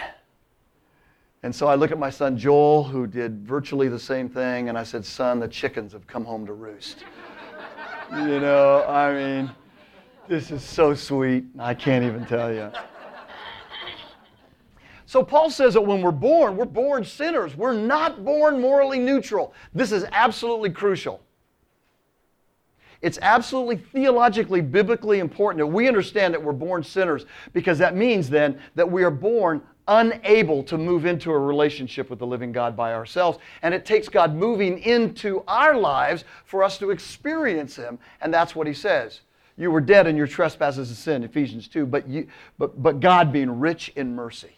And 1.43 1.55
so 1.55 1.67
I 1.67 1.75
look 1.75 1.91
at 1.91 1.99
my 1.99 2.11
son 2.11 2.37
Joel, 2.37 2.85
who 2.85 3.07
did 3.07 3.47
virtually 3.47 3.88
the 3.88 3.99
same 3.99 4.29
thing, 4.29 4.69
and 4.69 4.79
I 4.79 4.83
said, 4.83 5.05
Son, 5.05 5.41
the 5.41 5.49
chickens 5.49 5.93
have 5.93 6.07
come 6.07 6.25
home 6.25 6.47
to 6.47 6.53
roost. 6.53 7.05
you 8.12 8.41
know, 8.41 8.85
I 8.85 9.15
mean, 9.15 9.50
this 10.29 10.50
is 10.50 10.62
so 10.62 10.95
sweet. 10.95 11.45
I 11.59 11.75
can't 11.75 12.05
even 12.05 12.27
tell 12.27 12.53
you. 12.53 12.71
So 15.07 15.23
Paul 15.23 15.50
says 15.50 15.75
that 15.75 15.81
when 15.81 16.03
we're 16.03 16.11
born, 16.11 16.57
we're 16.57 16.67
born 16.67 17.05
sinners. 17.05 17.57
We're 17.57 17.73
not 17.73 18.25
born 18.25 18.61
morally 18.61 18.99
neutral. 18.99 19.55
This 19.73 19.91
is 19.91 20.05
absolutely 20.12 20.71
crucial. 20.71 21.23
It's 23.00 23.19
absolutely 23.23 23.76
theologically, 23.76 24.61
biblically 24.61 25.21
important 25.21 25.59
that 25.61 25.67
we 25.67 25.87
understand 25.87 26.35
that 26.35 26.43
we're 26.43 26.52
born 26.52 26.83
sinners 26.83 27.26
because 27.52 27.78
that 27.78 27.95
means 27.95 28.28
then 28.28 28.61
that 28.75 28.90
we 28.90 29.05
are 29.05 29.11
born 29.11 29.62
unable 29.87 30.62
to 30.64 30.76
move 30.76 31.07
into 31.07 31.31
a 31.31 31.38
relationship 31.38 32.11
with 32.11 32.19
the 32.19 32.26
living 32.26 32.52
God 32.52 32.76
by 32.76 32.93
ourselves. 32.93 33.38
And 33.62 33.73
it 33.73 33.87
takes 33.87 34.09
God 34.09 34.35
moving 34.35 34.78
into 34.81 35.43
our 35.47 35.76
lives 35.76 36.25
for 36.45 36.62
us 36.62 36.76
to 36.78 36.90
experience 36.90 37.76
Him. 37.76 37.99
And 38.21 38.35
that's 38.35 38.55
what 38.55 38.67
He 38.67 38.75
says. 38.75 39.21
You 39.57 39.71
were 39.71 39.81
dead 39.81 40.07
in 40.07 40.17
your 40.17 40.26
trespasses 40.26 40.88
and 40.88 40.97
sin, 40.97 41.25
Ephesians 41.25 41.67
2, 41.69 41.87
but, 41.87 42.09
you, 42.09 42.28
but, 42.59 42.81
but 42.81 43.00
God 43.00 43.33
being 43.33 43.59
rich 43.59 43.90
in 43.97 44.14
mercy. 44.14 44.57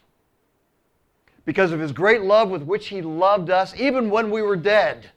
Because 1.45 1.73
of 1.73 1.81
His 1.81 1.93
great 1.93 2.23
love 2.23 2.51
with 2.51 2.63
which 2.63 2.89
He 2.89 3.01
loved 3.01 3.51
us, 3.51 3.75
even 3.79 4.11
when 4.11 4.31
we 4.31 4.43
were 4.43 4.57
dead 4.57 5.11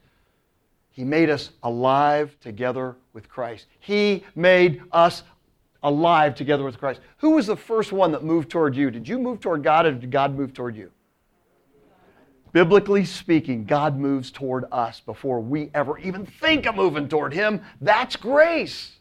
he 0.94 1.02
made 1.02 1.28
us 1.28 1.50
alive 1.64 2.36
together 2.40 2.94
with 3.14 3.28
Christ. 3.28 3.66
He 3.80 4.22
made 4.36 4.80
us 4.92 5.24
alive 5.82 6.36
together 6.36 6.62
with 6.62 6.78
Christ. 6.78 7.00
Who 7.16 7.30
was 7.30 7.48
the 7.48 7.56
first 7.56 7.92
one 7.92 8.12
that 8.12 8.22
moved 8.22 8.48
toward 8.48 8.76
you? 8.76 8.92
Did 8.92 9.08
you 9.08 9.18
move 9.18 9.40
toward 9.40 9.64
God 9.64 9.86
or 9.86 9.92
did 9.92 10.12
God 10.12 10.36
move 10.36 10.54
toward 10.54 10.76
you? 10.76 10.92
Biblically 12.52 13.04
speaking, 13.04 13.64
God 13.64 13.98
moves 13.98 14.30
toward 14.30 14.66
us 14.70 15.00
before 15.00 15.40
we 15.40 15.68
ever 15.74 15.98
even 15.98 16.24
think 16.26 16.64
of 16.64 16.76
moving 16.76 17.08
toward 17.08 17.34
Him. 17.34 17.60
That's 17.80 18.14
grace. 18.14 18.92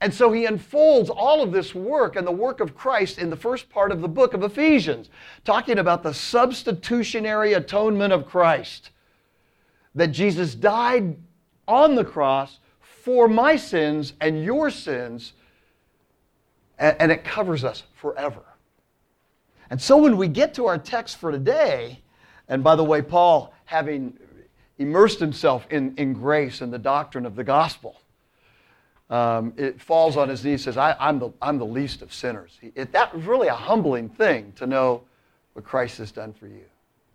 And 0.00 0.12
so 0.12 0.32
he 0.32 0.46
unfolds 0.46 1.10
all 1.10 1.42
of 1.42 1.52
this 1.52 1.74
work 1.74 2.16
and 2.16 2.26
the 2.26 2.32
work 2.32 2.60
of 2.60 2.74
Christ 2.74 3.18
in 3.18 3.28
the 3.28 3.36
first 3.36 3.68
part 3.68 3.92
of 3.92 4.00
the 4.00 4.08
book 4.08 4.32
of 4.32 4.42
Ephesians, 4.42 5.10
talking 5.44 5.78
about 5.78 6.02
the 6.02 6.14
substitutionary 6.14 7.52
atonement 7.52 8.14
of 8.14 8.26
Christ 8.26 8.90
that 9.96 10.08
Jesus 10.08 10.54
died 10.54 11.16
on 11.66 11.94
the 11.96 12.04
cross 12.04 12.60
for 12.80 13.26
my 13.26 13.56
sins 13.56 14.12
and 14.20 14.44
your 14.44 14.70
sins, 14.70 15.32
and, 16.78 17.10
it 17.10 17.24
covers 17.24 17.64
us 17.64 17.82
forever. 17.94 18.42
And 19.70 19.80
so 19.80 19.96
when 19.96 20.16
we 20.16 20.28
get 20.28 20.54
to 20.54 20.66
our 20.66 20.78
text 20.78 21.16
for 21.16 21.32
today, 21.32 22.00
and 22.48 22.62
by 22.62 22.76
the 22.76 22.84
way, 22.84 23.00
Paul, 23.00 23.54
having 23.64 24.18
immersed 24.78 25.18
himself 25.18 25.66
in, 25.70 25.94
in 25.96 26.12
grace 26.12 26.60
and 26.60 26.72
the 26.72 26.78
doctrine 26.78 27.24
of 27.24 27.34
the 27.34 27.44
gospel, 27.44 28.00
um, 29.08 29.54
it 29.56 29.80
falls 29.80 30.16
on 30.16 30.28
his 30.28 30.44
knees 30.44 30.66
and 30.66 30.74
says, 30.74 30.76
I, 30.76 31.08
am 31.08 31.18
the, 31.18 31.30
I'm 31.40 31.58
the 31.58 31.66
least 31.66 32.02
of 32.02 32.12
sinners. 32.12 32.58
It, 32.74 32.92
that 32.92 33.14
was 33.14 33.24
really 33.24 33.48
a 33.48 33.54
humbling 33.54 34.10
thing 34.10 34.52
to 34.56 34.66
know 34.66 35.04
what 35.54 35.64
Christ 35.64 35.98
has 35.98 36.12
done 36.12 36.34
for 36.34 36.48
you 36.48 36.64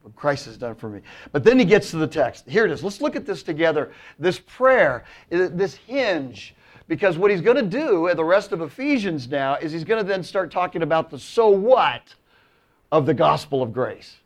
what 0.01 0.15
Christ 0.15 0.45
has 0.45 0.57
done 0.57 0.75
for 0.75 0.89
me. 0.89 1.01
But 1.31 1.43
then 1.43 1.59
he 1.59 1.65
gets 1.65 1.91
to 1.91 1.97
the 1.97 2.07
text. 2.07 2.47
Here 2.47 2.65
it 2.65 2.71
is. 2.71 2.83
Let's 2.83 3.01
look 3.01 3.15
at 3.15 3.25
this 3.25 3.43
together. 3.43 3.91
This 4.19 4.39
prayer, 4.39 5.03
this 5.29 5.75
hinge, 5.75 6.55
because 6.87 7.17
what 7.17 7.31
he's 7.31 7.41
going 7.41 7.57
to 7.57 7.61
do 7.63 8.07
in 8.07 8.17
the 8.17 8.23
rest 8.23 8.51
of 8.51 8.61
Ephesians 8.61 9.29
now 9.29 9.55
is 9.55 9.71
he's 9.71 9.83
going 9.83 10.03
to 10.03 10.07
then 10.07 10.23
start 10.23 10.51
talking 10.51 10.81
about 10.81 11.09
the 11.09 11.19
so 11.19 11.49
what 11.49 12.15
of 12.91 13.05
the 13.05 13.13
gospel 13.13 13.61
of 13.61 13.71
grace. 13.71 14.17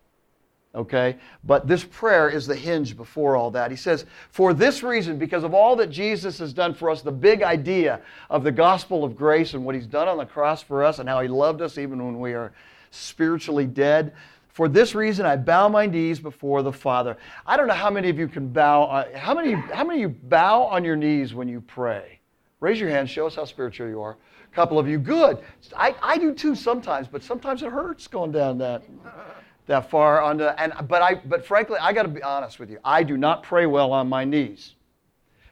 Okay? 0.74 1.16
But 1.44 1.68
this 1.68 1.84
prayer 1.84 2.30
is 2.30 2.48
the 2.48 2.56
hinge 2.56 2.98
before 2.98 3.36
all 3.36 3.52
that. 3.52 3.72
He 3.72 3.78
says, 3.78 4.06
For 4.30 4.54
this 4.54 4.84
reason, 4.84 5.18
because 5.18 5.44
of 5.44 5.54
all 5.54 5.76
that 5.78 5.90
Jesus 5.90 6.40
has 6.40 6.54
done 6.54 6.74
for 6.74 6.90
us, 6.90 7.02
the 7.02 7.12
big 7.12 7.44
idea 7.44 8.02
of 8.30 8.44
the 8.44 8.52
gospel 8.52 9.04
of 9.04 9.16
grace 9.16 9.54
and 9.54 9.64
what 9.64 9.76
he's 9.76 9.88
done 9.88 10.08
on 10.08 10.18
the 10.18 10.26
cross 10.26 10.62
for 10.62 10.84
us 10.84 11.00
and 11.00 11.08
how 11.08 11.22
he 11.22 11.28
loved 11.28 11.62
us 11.62 11.78
even 11.78 12.04
when 12.04 12.20
we 12.20 12.34
are 12.34 12.52
spiritually 12.92 13.66
dead, 13.66 14.14
for 14.56 14.70
this 14.70 14.96
reason, 14.96 15.26
I 15.26 15.36
bow 15.36 15.68
my 15.68 15.86
knees 15.86 16.18
before 16.18 16.64
the 16.64 16.72
Father. 16.72 17.18
I 17.46 17.58
don't 17.58 17.68
know 17.68 17.74
how 17.74 17.90
many 17.90 18.08
of 18.08 18.18
you 18.18 18.30
can 18.30 18.48
bow. 18.48 18.86
Uh, 18.86 19.18
how 19.18 19.34
many? 19.34 19.52
How 19.52 19.84
many 19.84 20.00
you 20.00 20.08
bow 20.08 20.64
on 20.64 20.86
your 20.86 20.96
knees 20.96 21.34
when 21.34 21.50
you 21.50 21.60
pray? 21.60 22.22
Raise 22.62 22.80
your 22.80 22.90
hand. 22.90 23.10
Show 23.10 23.28
us 23.28 23.36
how 23.36 23.44
spiritual 23.44 23.90
you 23.90 24.02
are. 24.02 24.16
A 24.50 24.56
couple 24.56 24.80
of 24.80 24.88
you, 24.88 24.98
good. 24.98 25.40
I, 25.76 25.94
I 26.02 26.18
do 26.18 26.34
too 26.34 26.56
sometimes, 26.56 27.10
but 27.10 27.22
sometimes 27.22 27.64
it 27.64 27.70
hurts 27.70 28.08
going 28.08 28.32
down 28.32 28.58
that 28.60 28.84
that 29.66 29.90
far 29.90 30.22
on 30.22 30.38
the, 30.38 30.58
and 30.58 30.72
but 30.88 31.02
I 31.02 31.16
but 31.16 31.46
frankly, 31.46 31.78
I 31.82 31.92
got 31.92 32.04
to 32.04 32.08
be 32.08 32.24
honest 32.24 32.58
with 32.58 32.70
you. 32.70 32.80
I 32.82 33.04
do 33.04 33.18
not 33.18 33.44
pray 33.44 33.66
well 33.66 33.92
on 33.92 34.08
my 34.08 34.24
knees 34.24 34.76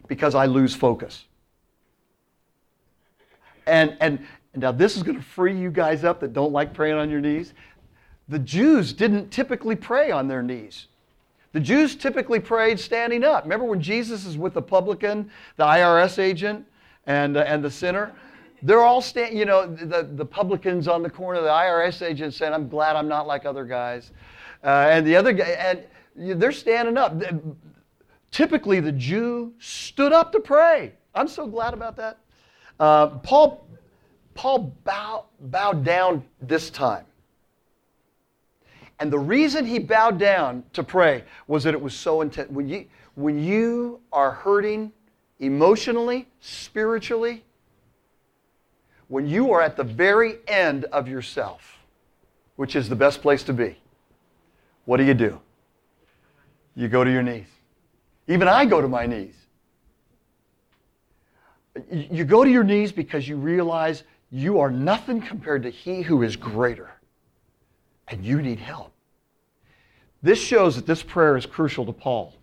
because 0.07 0.33
I 0.33 0.45
lose 0.45 0.73
focus. 0.73 1.25
And 3.67 3.97
and 3.99 4.25
now 4.55 4.71
this 4.71 4.95
is 4.95 5.03
going 5.03 5.17
to 5.17 5.23
free 5.23 5.59
you 5.59 5.71
guys 5.71 6.05
up 6.05 6.21
that 6.21 6.31
don't 6.31 6.53
like 6.53 6.73
praying 6.73 6.95
on 6.95 7.09
your 7.09 7.19
knees 7.19 7.53
the 8.29 8.39
Jews 8.39 8.93
didn't 8.93 9.29
typically 9.29 9.75
pray 9.75 10.11
on 10.11 10.27
their 10.27 10.41
knees. 10.41 10.87
The 11.51 11.59
Jews 11.59 11.95
typically 11.95 12.39
prayed 12.39 12.79
standing 12.79 13.23
up. 13.23 13.43
Remember 13.43 13.65
when 13.65 13.81
Jesus 13.81 14.25
is 14.25 14.37
with 14.37 14.53
the 14.53 14.61
publican, 14.61 15.29
the 15.57 15.63
IRS 15.63 16.17
agent, 16.17 16.65
and, 17.05 17.37
uh, 17.37 17.41
and 17.41 17.63
the 17.63 17.69
sinner? 17.69 18.13
They're 18.63 18.81
all 18.81 19.01
standing, 19.01 19.37
you 19.37 19.45
know, 19.45 19.67
the, 19.67 20.09
the 20.15 20.25
publicans 20.25 20.87
on 20.87 21.03
the 21.03 21.09
corner, 21.09 21.41
the 21.41 21.49
IRS 21.49 22.01
agent 22.01 22.33
saying, 22.33 22.53
I'm 22.53 22.69
glad 22.69 22.95
I'm 22.95 23.07
not 23.07 23.27
like 23.27 23.45
other 23.45 23.65
guys. 23.65 24.11
Uh, 24.63 24.87
and 24.89 25.05
the 25.05 25.15
other 25.15 25.33
guy, 25.33 25.49
and 25.49 26.41
they're 26.41 26.51
standing 26.51 26.97
up. 26.97 27.21
Typically, 28.31 28.79
the 28.79 28.91
Jew 28.91 29.53
stood 29.59 30.13
up 30.13 30.31
to 30.31 30.39
pray. 30.39 30.93
I'm 31.13 31.27
so 31.27 31.45
glad 31.45 31.73
about 31.73 31.95
that. 31.97 32.17
Uh, 32.79 33.07
Paul, 33.07 33.67
Paul 34.33 34.75
bow, 34.83 35.25
bowed 35.39 35.83
down 35.83 36.23
this 36.41 36.69
time. 36.71 37.05
And 39.03 39.11
the 39.11 39.19
reason 39.19 39.65
he 39.65 39.79
bowed 39.79 40.17
down 40.17 40.63
to 40.71 40.81
pray 40.81 41.25
was 41.45 41.65
that 41.65 41.73
it 41.73 41.81
was 41.81 41.93
so 41.93 42.21
intense. 42.21 42.49
When 42.49 42.69
you, 42.69 42.85
when 43.15 43.37
you 43.37 43.99
are 44.13 44.31
hurting 44.31 44.93
emotionally, 45.41 46.29
spiritually, 46.39 47.43
when 49.09 49.27
you 49.27 49.51
are 49.51 49.61
at 49.61 49.75
the 49.75 49.83
very 49.83 50.37
end 50.47 50.85
of 50.85 51.09
yourself, 51.09 51.79
which 52.55 52.77
is 52.77 52.87
the 52.87 52.95
best 52.95 53.21
place 53.21 53.43
to 53.43 53.51
be, 53.51 53.77
what 54.85 54.95
do 54.95 55.03
you 55.03 55.13
do? 55.13 55.37
You 56.73 56.87
go 56.87 57.03
to 57.03 57.11
your 57.11 57.23
knees. 57.23 57.47
Even 58.29 58.47
I 58.47 58.63
go 58.63 58.79
to 58.79 58.87
my 58.87 59.05
knees. 59.05 59.35
You 61.91 62.23
go 62.23 62.45
to 62.45 62.49
your 62.49 62.63
knees 62.63 62.93
because 62.93 63.27
you 63.27 63.35
realize 63.35 64.05
you 64.31 64.61
are 64.61 64.71
nothing 64.71 65.21
compared 65.21 65.63
to 65.63 65.69
He 65.69 66.03
who 66.03 66.21
is 66.21 66.37
greater, 66.37 66.89
and 68.07 68.23
you 68.23 68.41
need 68.41 68.59
help. 68.59 68.92
This 70.23 70.39
shows 70.39 70.77
that 70.77 70.85
this 70.85 71.03
prayer 71.03 71.37
is 71.37 71.45
crucial 71.45 71.85
to 71.85 71.91
Paul. 71.91 72.33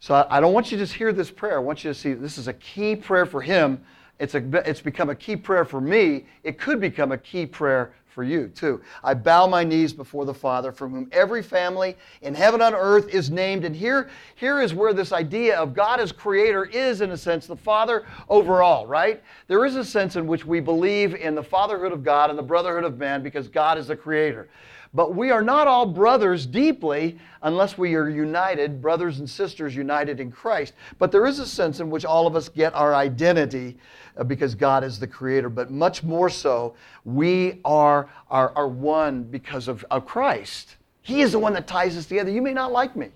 So 0.00 0.26
I, 0.30 0.40
don't 0.40 0.54
want 0.54 0.72
you 0.72 0.78
to 0.78 0.82
just 0.82 0.94
hear 0.94 1.12
this 1.12 1.30
prayer. 1.30 1.56
I 1.56 1.60
want 1.60 1.84
you 1.84 1.90
to 1.90 1.94
see 1.94 2.14
this 2.14 2.38
is 2.38 2.48
a 2.48 2.54
key 2.54 2.96
prayer 2.96 3.26
for 3.26 3.42
him. 3.42 3.84
It's, 4.18 4.34
a, 4.34 4.68
it's 4.68 4.80
become 4.80 5.10
a 5.10 5.14
key 5.14 5.36
prayer 5.36 5.66
for 5.66 5.80
me. 5.80 6.24
It 6.42 6.58
could 6.58 6.80
become 6.80 7.12
a 7.12 7.18
key 7.18 7.44
prayer 7.44 7.92
for 8.06 8.24
you 8.24 8.48
too. 8.48 8.80
I 9.04 9.14
bow 9.14 9.46
my 9.46 9.62
knees 9.62 9.92
before 9.92 10.24
the 10.24 10.34
Father, 10.34 10.72
from 10.72 10.92
whom 10.92 11.08
every 11.12 11.42
family 11.42 11.96
in 12.22 12.34
heaven 12.34 12.60
and 12.60 12.74
earth 12.74 13.08
is 13.08 13.30
named. 13.30 13.64
And 13.64 13.76
here, 13.76 14.08
here 14.34 14.60
is 14.60 14.74
where 14.74 14.92
this 14.92 15.12
idea 15.12 15.58
of 15.58 15.74
God 15.74 16.00
as 16.00 16.12
creator 16.12 16.64
is, 16.64 17.02
in 17.02 17.10
a 17.10 17.16
sense, 17.16 17.46
the 17.46 17.56
Father 17.56 18.06
overall, 18.28 18.86
right? 18.86 19.22
There 19.48 19.64
is 19.64 19.76
a 19.76 19.84
sense 19.84 20.16
in 20.16 20.26
which 20.26 20.44
we 20.44 20.60
believe 20.60 21.14
in 21.14 21.34
the 21.34 21.42
fatherhood 21.42 21.92
of 21.92 22.02
God 22.02 22.30
and 22.30 22.38
the 22.38 22.42
brotherhood 22.42 22.84
of 22.84 22.98
man 22.98 23.22
because 23.22 23.48
God 23.48 23.78
is 23.78 23.86
the 23.86 23.96
creator. 23.96 24.48
But 24.92 25.14
we 25.14 25.30
are 25.30 25.42
not 25.42 25.68
all 25.68 25.86
brothers 25.86 26.46
deeply 26.46 27.18
unless 27.42 27.78
we 27.78 27.94
are 27.94 28.08
united, 28.08 28.82
brothers 28.82 29.20
and 29.20 29.30
sisters 29.30 29.74
united 29.76 30.18
in 30.18 30.32
Christ. 30.32 30.74
But 30.98 31.12
there 31.12 31.26
is 31.26 31.38
a 31.38 31.46
sense 31.46 31.78
in 31.78 31.90
which 31.90 32.04
all 32.04 32.26
of 32.26 32.34
us 32.34 32.48
get 32.48 32.74
our 32.74 32.94
identity 32.94 33.78
uh, 34.16 34.24
because 34.24 34.56
God 34.56 34.82
is 34.82 34.98
the 34.98 35.06
creator. 35.06 35.48
But 35.48 35.70
much 35.70 36.02
more 36.02 36.28
so, 36.28 36.74
we 37.04 37.60
are, 37.64 38.08
are, 38.28 38.52
are 38.56 38.66
one 38.66 39.22
because 39.22 39.68
of, 39.68 39.84
of 39.92 40.06
Christ. 40.06 40.76
He 41.02 41.22
is 41.22 41.32
the 41.32 41.38
one 41.38 41.52
that 41.52 41.68
ties 41.68 41.96
us 41.96 42.06
together. 42.06 42.30
You 42.30 42.42
may 42.42 42.52
not 42.52 42.72
like 42.72 42.96
me. 42.96 43.10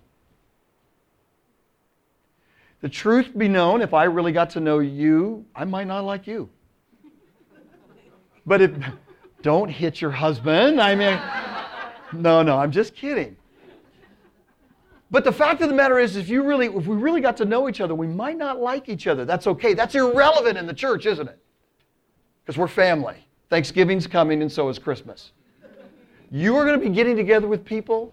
The 2.83 2.89
truth 2.89 3.37
be 3.37 3.49
known, 3.49 3.83
if 3.83 3.95
I 3.95 4.05
really 4.05 4.33
got 4.33 4.51
to 4.51 4.61
know 4.61 4.79
you, 4.79 5.45
I 5.57 5.65
might 5.65 5.87
not 5.87 6.05
like 6.05 6.27
you. 6.29 6.51
But 8.47 8.61
if, 8.61 8.73
don't 9.43 9.69
hit 9.69 10.01
your 10.01 10.11
husband. 10.11 10.81
I 10.81 10.95
mean, 10.95 11.21
no, 12.15 12.43
no, 12.43 12.59
I'm 12.59 12.73
just 12.73 12.95
kidding. 12.95 13.37
But 15.11 15.25
the 15.25 15.33
fact 15.33 15.61
of 15.61 15.69
the 15.69 15.75
matter 15.75 15.99
is, 15.99 16.17
if 16.17 16.29
you 16.29 16.43
really, 16.43 16.67
if 16.67 16.87
we 16.87 16.97
really 16.97 17.21
got 17.21 17.37
to 17.37 17.45
know 17.45 17.69
each 17.69 17.81
other, 17.81 17.95
we 17.95 18.07
might 18.07 18.37
not 18.37 18.61
like 18.61 18.89
each 18.89 19.07
other. 19.07 19.25
That's 19.25 19.47
okay. 19.47 19.75
That's 19.75 19.95
irrelevant 19.95 20.59
in 20.59 20.67
the 20.67 20.75
church, 20.75 21.07
isn't 21.07 21.29
it? 21.29 21.39
Because 22.45 22.59
we're 22.59 22.69
family. 22.69 23.17
Thanksgiving's 23.49 24.07
coming, 24.07 24.43
and 24.43 24.51
so 24.51 24.69
is 24.69 24.79
Christmas. 24.79 25.33
You 26.31 26.57
are 26.57 26.65
going 26.65 26.81
to 26.81 26.89
be 26.89 26.93
getting 26.93 27.17
together 27.17 27.47
with 27.47 27.65
people 27.65 28.13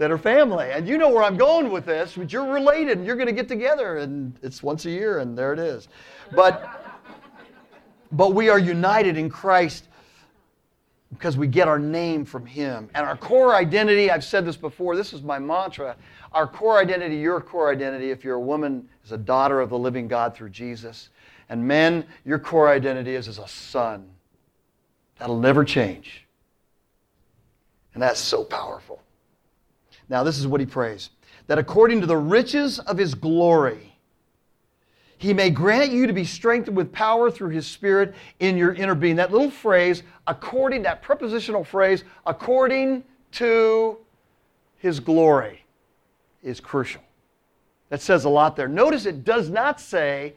that 0.00 0.10
are 0.10 0.18
family. 0.18 0.70
And 0.72 0.88
you 0.88 0.96
know 0.96 1.10
where 1.10 1.22
I'm 1.22 1.36
going 1.36 1.70
with 1.70 1.84
this, 1.84 2.14
but 2.16 2.32
you're 2.32 2.50
related 2.50 2.96
and 2.96 3.06
you're 3.06 3.16
going 3.16 3.28
to 3.28 3.34
get 3.34 3.48
together 3.48 3.98
and 3.98 4.34
it's 4.42 4.62
once 4.62 4.86
a 4.86 4.90
year 4.90 5.18
and 5.18 5.36
there 5.36 5.52
it 5.52 5.58
is. 5.58 5.88
But 6.34 6.80
but 8.12 8.32
we 8.34 8.48
are 8.48 8.58
united 8.58 9.18
in 9.18 9.28
Christ 9.28 9.88
because 11.12 11.36
we 11.36 11.46
get 11.46 11.68
our 11.68 11.78
name 11.78 12.24
from 12.24 12.46
him. 12.46 12.88
And 12.94 13.04
our 13.04 13.16
core 13.16 13.54
identity, 13.54 14.10
I've 14.10 14.24
said 14.24 14.44
this 14.44 14.56
before, 14.56 14.94
this 14.96 15.12
is 15.12 15.22
my 15.22 15.38
mantra. 15.38 15.96
Our 16.32 16.46
core 16.46 16.78
identity, 16.78 17.16
your 17.16 17.40
core 17.40 17.70
identity, 17.70 18.10
if 18.10 18.22
you're 18.22 18.36
a 18.36 18.40
woman, 18.40 18.88
is 19.04 19.12
a 19.12 19.18
daughter 19.18 19.60
of 19.60 19.70
the 19.70 19.78
living 19.78 20.06
God 20.06 20.34
through 20.34 20.50
Jesus. 20.50 21.10
And 21.48 21.66
men, 21.66 22.06
your 22.24 22.38
core 22.38 22.68
identity 22.68 23.16
is 23.16 23.26
as 23.26 23.38
a 23.38 23.48
son. 23.48 24.08
That'll 25.18 25.40
never 25.40 25.64
change. 25.64 26.26
And 27.94 28.02
that's 28.02 28.20
so 28.20 28.44
powerful. 28.44 29.02
Now, 30.08 30.22
this 30.22 30.38
is 30.38 30.46
what 30.46 30.60
he 30.60 30.66
prays 30.66 31.10
that 31.48 31.58
according 31.58 32.00
to 32.00 32.06
the 32.06 32.16
riches 32.16 32.78
of 32.78 32.96
his 32.96 33.14
glory, 33.14 33.89
he 35.20 35.32
may 35.32 35.50
grant 35.50 35.92
you 35.92 36.06
to 36.06 36.12
be 36.12 36.24
strengthened 36.24 36.76
with 36.76 36.92
power 36.92 37.30
through 37.30 37.50
his 37.50 37.66
spirit 37.66 38.14
in 38.40 38.56
your 38.56 38.72
inner 38.74 38.94
being. 38.94 39.16
That 39.16 39.30
little 39.30 39.50
phrase, 39.50 40.02
according, 40.26 40.82
that 40.82 41.02
prepositional 41.02 41.62
phrase, 41.62 42.04
according 42.26 43.04
to 43.32 43.98
his 44.78 44.98
glory, 44.98 45.64
is 46.42 46.58
crucial. 46.58 47.02
That 47.90 48.00
says 48.00 48.24
a 48.24 48.28
lot 48.28 48.56
there. 48.56 48.68
Notice 48.68 49.06
it 49.06 49.24
does 49.24 49.50
not 49.50 49.80
say 49.80 50.34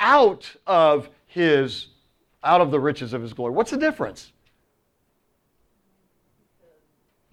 out 0.00 0.54
of 0.66 1.08
his, 1.26 1.88
out 2.42 2.60
of 2.60 2.70
the 2.70 2.80
riches 2.80 3.12
of 3.12 3.22
his 3.22 3.32
glory. 3.32 3.52
What's 3.52 3.70
the 3.70 3.76
difference? 3.76 4.32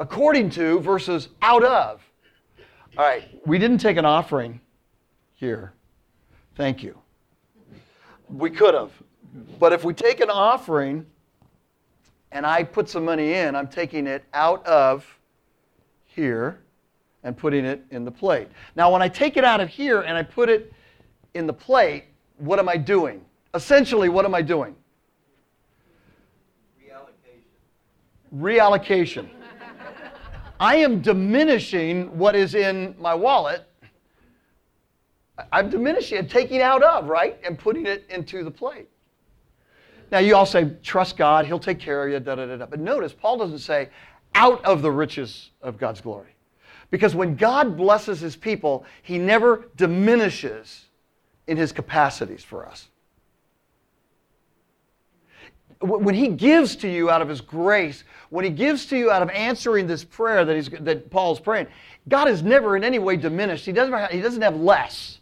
according 0.02 0.50
to 0.50 0.80
versus 0.80 1.30
out 1.44 1.64
of. 1.64 2.02
All 2.98 3.06
right, 3.06 3.24
we 3.46 3.60
didn't 3.60 3.78
take 3.78 3.98
an 3.98 4.04
offering 4.04 4.60
here. 5.36 5.74
Thank 6.56 6.84
you. 6.84 6.98
We 8.30 8.50
could 8.50 8.74
have. 8.74 8.92
But 9.60 9.74
if 9.74 9.84
we 9.84 9.94
take 9.94 10.20
an 10.20 10.30
offering 10.30 11.06
and 12.32 12.46
I 12.46 12.64
put 12.64 12.90
some 12.90 13.06
money 13.06 13.34
in, 13.34 13.56
I'm 13.56 13.68
taking 13.68 14.08
it 14.08 14.24
out 14.34 14.66
of 14.66 15.06
here 16.06 16.60
and 17.24 17.38
putting 17.38 17.66
it 17.66 17.84
in 17.92 18.04
the 18.04 18.12
plate. 18.12 18.48
Now, 18.76 18.92
when 18.92 19.02
I 19.02 19.08
take 19.08 19.38
it 19.38 19.44
out 19.44 19.62
of 19.62 19.70
here 19.70 20.02
and 20.02 20.18
I 20.18 20.24
put 20.24 20.50
it 20.50 20.74
in 21.34 21.48
the 21.48 21.54
plate, 21.54 22.06
what 22.38 22.60
am 22.60 22.68
I 22.68 22.78
doing? 22.78 23.24
Essentially, 23.54 24.10
what 24.10 24.26
am 24.26 24.34
I 24.34 24.42
doing? 24.42 24.76
Reallocation. 28.36 29.30
Reallocation. 29.30 29.30
I 30.60 30.76
am 30.78 31.02
diminishing 31.02 32.18
what 32.18 32.36
is 32.36 32.56
in 32.56 32.96
my 33.00 33.14
wallet. 33.14 33.68
I'm 35.52 35.70
diminishing 35.70 36.18
and 36.18 36.30
taking 36.30 36.62
out 36.62 36.84
of, 36.84 37.08
right? 37.08 37.40
And 37.46 37.58
putting 37.58 37.86
it 37.86 38.06
into 38.10 38.44
the 38.44 38.52
plate. 38.52 38.90
Now, 40.12 40.20
you 40.20 40.36
all 40.36 40.46
say, 40.46 40.72
trust 40.84 41.18
God, 41.18 41.46
He'll 41.46 41.60
take 41.60 41.80
care 41.80 42.06
of 42.06 42.12
you, 42.12 42.20
da 42.20 42.36
da 42.36 42.46
da 42.46 42.58
da. 42.58 42.66
But 42.66 42.80
notice, 42.80 43.14
Paul 43.14 43.38
doesn't 43.38 43.60
say, 43.60 43.90
out 44.36 44.64
of 44.66 44.82
the 44.82 44.92
riches 44.92 45.52
of 45.62 45.78
God's 45.78 46.02
glory. 46.02 46.36
Because 46.90 47.16
when 47.16 47.36
God 47.36 47.78
blesses 47.78 48.20
His 48.20 48.36
people, 48.36 48.86
He 49.04 49.18
never 49.18 49.70
diminishes 49.78 50.86
in 51.48 51.56
His 51.56 51.72
capacities 51.72 52.44
for 52.44 52.68
us 52.68 52.90
when 55.82 56.14
he 56.14 56.28
gives 56.28 56.76
to 56.78 56.88
you 56.88 57.10
out 57.10 57.22
of 57.22 57.28
his 57.28 57.42
grace, 57.42 58.04
when 58.30 58.46
he 58.46 58.52
gives 58.52 58.86
to 58.88 58.98
you 58.98 59.10
out 59.10 59.22
of 59.22 59.30
answering 59.32 59.88
this 59.88 60.04
prayer 60.04 60.46
that, 60.46 60.56
he's, 60.56 60.70
that 60.70 61.10
Paul's 61.10 61.40
praying, 61.40 61.68
God 62.08 62.28
is 62.28 62.44
never 62.44 62.78
in 62.78 62.84
any 62.84 63.00
way 63.00 63.18
diminished. 63.18 63.66
He 63.66 63.72
doesn't, 63.72 63.94
have, 63.94 64.12
he 64.12 64.22
doesn't 64.22 64.42
have 64.42 64.56
less. 64.56 65.20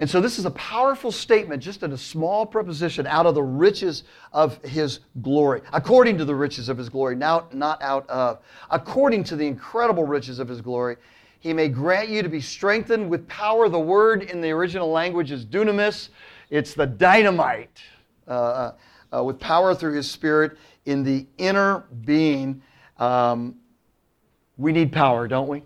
And 0.00 0.08
so 0.08 0.20
this 0.20 0.38
is 0.38 0.46
a 0.46 0.50
powerful 0.52 1.12
statement, 1.12 1.62
just 1.62 1.82
in 1.82 1.92
a 1.92 1.98
small 1.98 2.46
preposition, 2.46 3.06
out 3.06 3.26
of 3.26 3.34
the 3.34 3.42
riches 3.42 4.04
of 4.32 4.56
his 4.64 5.00
glory. 5.20 5.60
According 5.74 6.16
to 6.18 6.24
the 6.24 6.34
riches 6.34 6.70
of 6.70 6.78
his 6.78 6.88
glory, 6.88 7.14
now 7.16 7.46
not 7.52 7.82
out 7.82 8.08
of. 8.08 8.38
According 8.70 9.24
to 9.24 9.36
the 9.36 9.46
incredible 9.46 10.06
riches 10.06 10.38
of 10.38 10.48
his 10.48 10.62
glory, 10.62 10.96
he 11.40 11.52
may 11.52 11.68
grant 11.68 12.08
you 12.08 12.22
to 12.22 12.28
be 12.28 12.40
strengthened 12.40 13.10
with 13.10 13.28
power. 13.28 13.68
The 13.68 13.78
word 13.78 14.22
in 14.24 14.40
the 14.40 14.50
original 14.50 14.90
language 14.90 15.32
is 15.32 15.44
dunamis. 15.44 16.08
It's 16.50 16.74
the 16.74 16.86
dynamite 16.86 17.80
uh, 18.26 18.30
uh, 18.30 18.74
uh, 19.12 19.24
with 19.24 19.38
power 19.38 19.74
through 19.74 19.94
His 19.94 20.10
Spirit 20.10 20.58
in 20.84 21.02
the 21.02 21.26
inner 21.38 21.84
being. 22.04 22.62
Um, 22.98 23.56
we 24.56 24.72
need 24.72 24.92
power, 24.92 25.28
don't 25.28 25.48
we? 25.48 25.62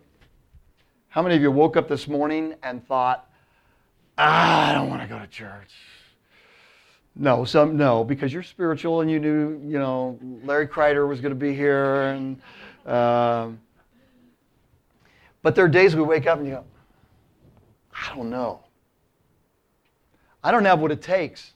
How 1.09 1.23
many 1.23 1.35
of 1.35 1.43
you 1.43 1.51
woke 1.51 1.77
up 1.77 1.89
this 1.89 2.07
morning 2.07 2.55
and 2.63 2.87
thought, 2.87 3.29
ah, 4.19 4.71
I 4.71 4.75
don't 4.75 4.91
want 4.91 5.03
to 5.03 5.09
go 5.09 5.19
to 5.19 5.27
church? 5.27 5.73
No, 7.17 7.45
some 7.45 7.77
no, 7.77 8.05
because 8.05 8.33
you're 8.33 8.43
spiritual 8.43 9.01
and 9.01 9.11
you 9.11 9.21
knew, 9.21 9.61
you 9.65 9.79
know, 9.79 10.19
Larry 10.45 10.67
Kreider 10.67 11.09
was 11.09 11.21
going 11.21 11.31
to 11.31 11.39
be 11.39 11.55
here, 11.55 12.03
and 12.03 12.41
um, 12.87 13.61
but 15.43 15.55
there 15.55 15.65
are 15.65 15.69
days 15.69 15.95
we 15.95 16.03
wake 16.03 16.27
up 16.27 16.39
and 16.39 16.49
you 16.49 16.55
go, 16.55 16.65
I 17.93 18.15
don't 18.15 18.31
know. 18.31 18.61
I 20.43 20.51
don't 20.51 20.65
have 20.65 20.81
what 20.81 20.91
it 20.91 21.01
takes 21.01 21.55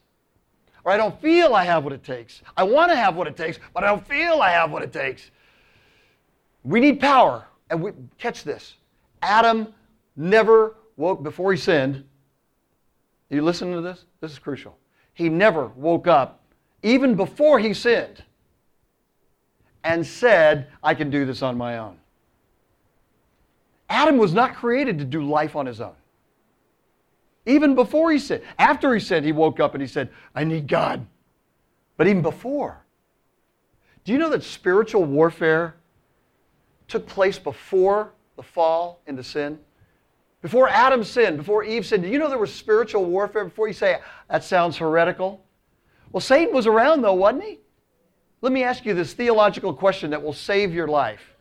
or 0.89 0.93
I 0.93 0.97
don't 0.97 1.21
feel 1.21 1.53
I 1.53 1.65
have 1.65 1.85
what 1.85 1.93
it 1.93 2.03
takes. 2.03 2.41
I 2.57 2.63
want 2.63 2.91
to 2.91 2.97
have 2.97 3.15
what 3.15 3.27
it 3.27 3.37
takes, 3.37 3.59
but 3.75 3.85
I 3.85 3.89
don't 3.89 4.09
feel 4.09 4.41
I 4.41 4.49
have 4.53 4.71
what 4.71 4.83
it 4.83 4.91
takes. 4.91 5.31
We 6.65 6.81
need 6.81 6.99
power. 6.99 7.47
And 7.69 7.83
we, 7.83 7.91
catch 8.17 8.43
this 8.43 8.77
Adam 9.21 9.75
never 10.17 10.77
woke 10.97 11.23
before 11.23 11.53
he 11.53 11.59
sinned. 11.59 12.05
You 13.31 13.43
listen 13.43 13.73
to 13.73 13.81
this? 13.81 14.05
This 14.21 14.33
is 14.33 14.39
crucial. 14.39 14.77
He 15.13 15.29
never 15.29 15.67
woke 15.69 16.07
up, 16.07 16.41
even 16.83 17.15
before 17.15 17.59
he 17.59 17.75
sinned, 17.75 18.23
and 19.85 20.07
said, 20.07 20.69
I 20.83 20.95
can 20.95 21.11
do 21.11 21.25
this 21.25 21.43
on 21.43 21.57
my 21.57 21.79
own. 21.79 21.99
Adam 23.89 24.19
was 24.19 24.33
not 24.33 24.55
created 24.55 24.99
to 24.99 25.05
do 25.05 25.23
life 25.23 25.57
on 25.57 25.67
his 25.67 25.81
own. 25.81 25.95
Even 27.47 27.75
before 27.75 28.13
he 28.13 28.19
sinned. 28.19 28.43
After 28.59 28.93
he 28.93 29.01
sinned, 29.01 29.25
he 29.25 29.33
woke 29.33 29.61
up 29.61 29.75
and 29.75 29.81
he 29.81 29.89
said, 29.89 30.11
I 30.35 30.45
need 30.45 30.69
God. 30.69 31.07
But 31.97 32.07
even 32.07 32.23
before. 32.23 32.85
Do 34.05 34.13
you 34.13 34.19
know 34.19 34.31
that 34.31 34.43
spiritual 34.43 35.05
warfare 35.05 35.77
took 36.87 37.07
place 37.07 37.39
before 37.39 38.13
the 38.37 38.43
fall 38.43 39.01
into 39.07 39.23
sin? 39.23 39.59
Before 40.41 40.69
Adam 40.69 41.03
sinned, 41.03 41.37
before 41.37 41.65
Eve 41.65 41.85
sinned, 41.85 42.05
do 42.05 42.09
you 42.09 42.19
know 42.19 42.29
there 42.29 42.39
was 42.39 42.55
spiritual 42.55 43.05
warfare 43.05 43.45
before 43.45 43.67
you 43.67 43.75
say, 43.75 43.99
that 44.31 44.45
sounds 44.45 44.77
heretical? 44.77 45.45
Well, 46.13 46.21
Satan 46.21 46.55
was 46.55 46.67
around 46.67 47.03
though, 47.03 47.15
wasn't 47.15 47.45
he? 47.45 47.59
Let 48.41 48.53
me 48.53 48.63
ask 48.63 48.85
you 48.85 48.95
this 48.95 49.15
theological 49.15 49.75
question 49.75 50.11
that 50.11 50.23
will 50.23 50.33
save 50.33 50.73
your 50.73 50.87
life. 50.87 51.35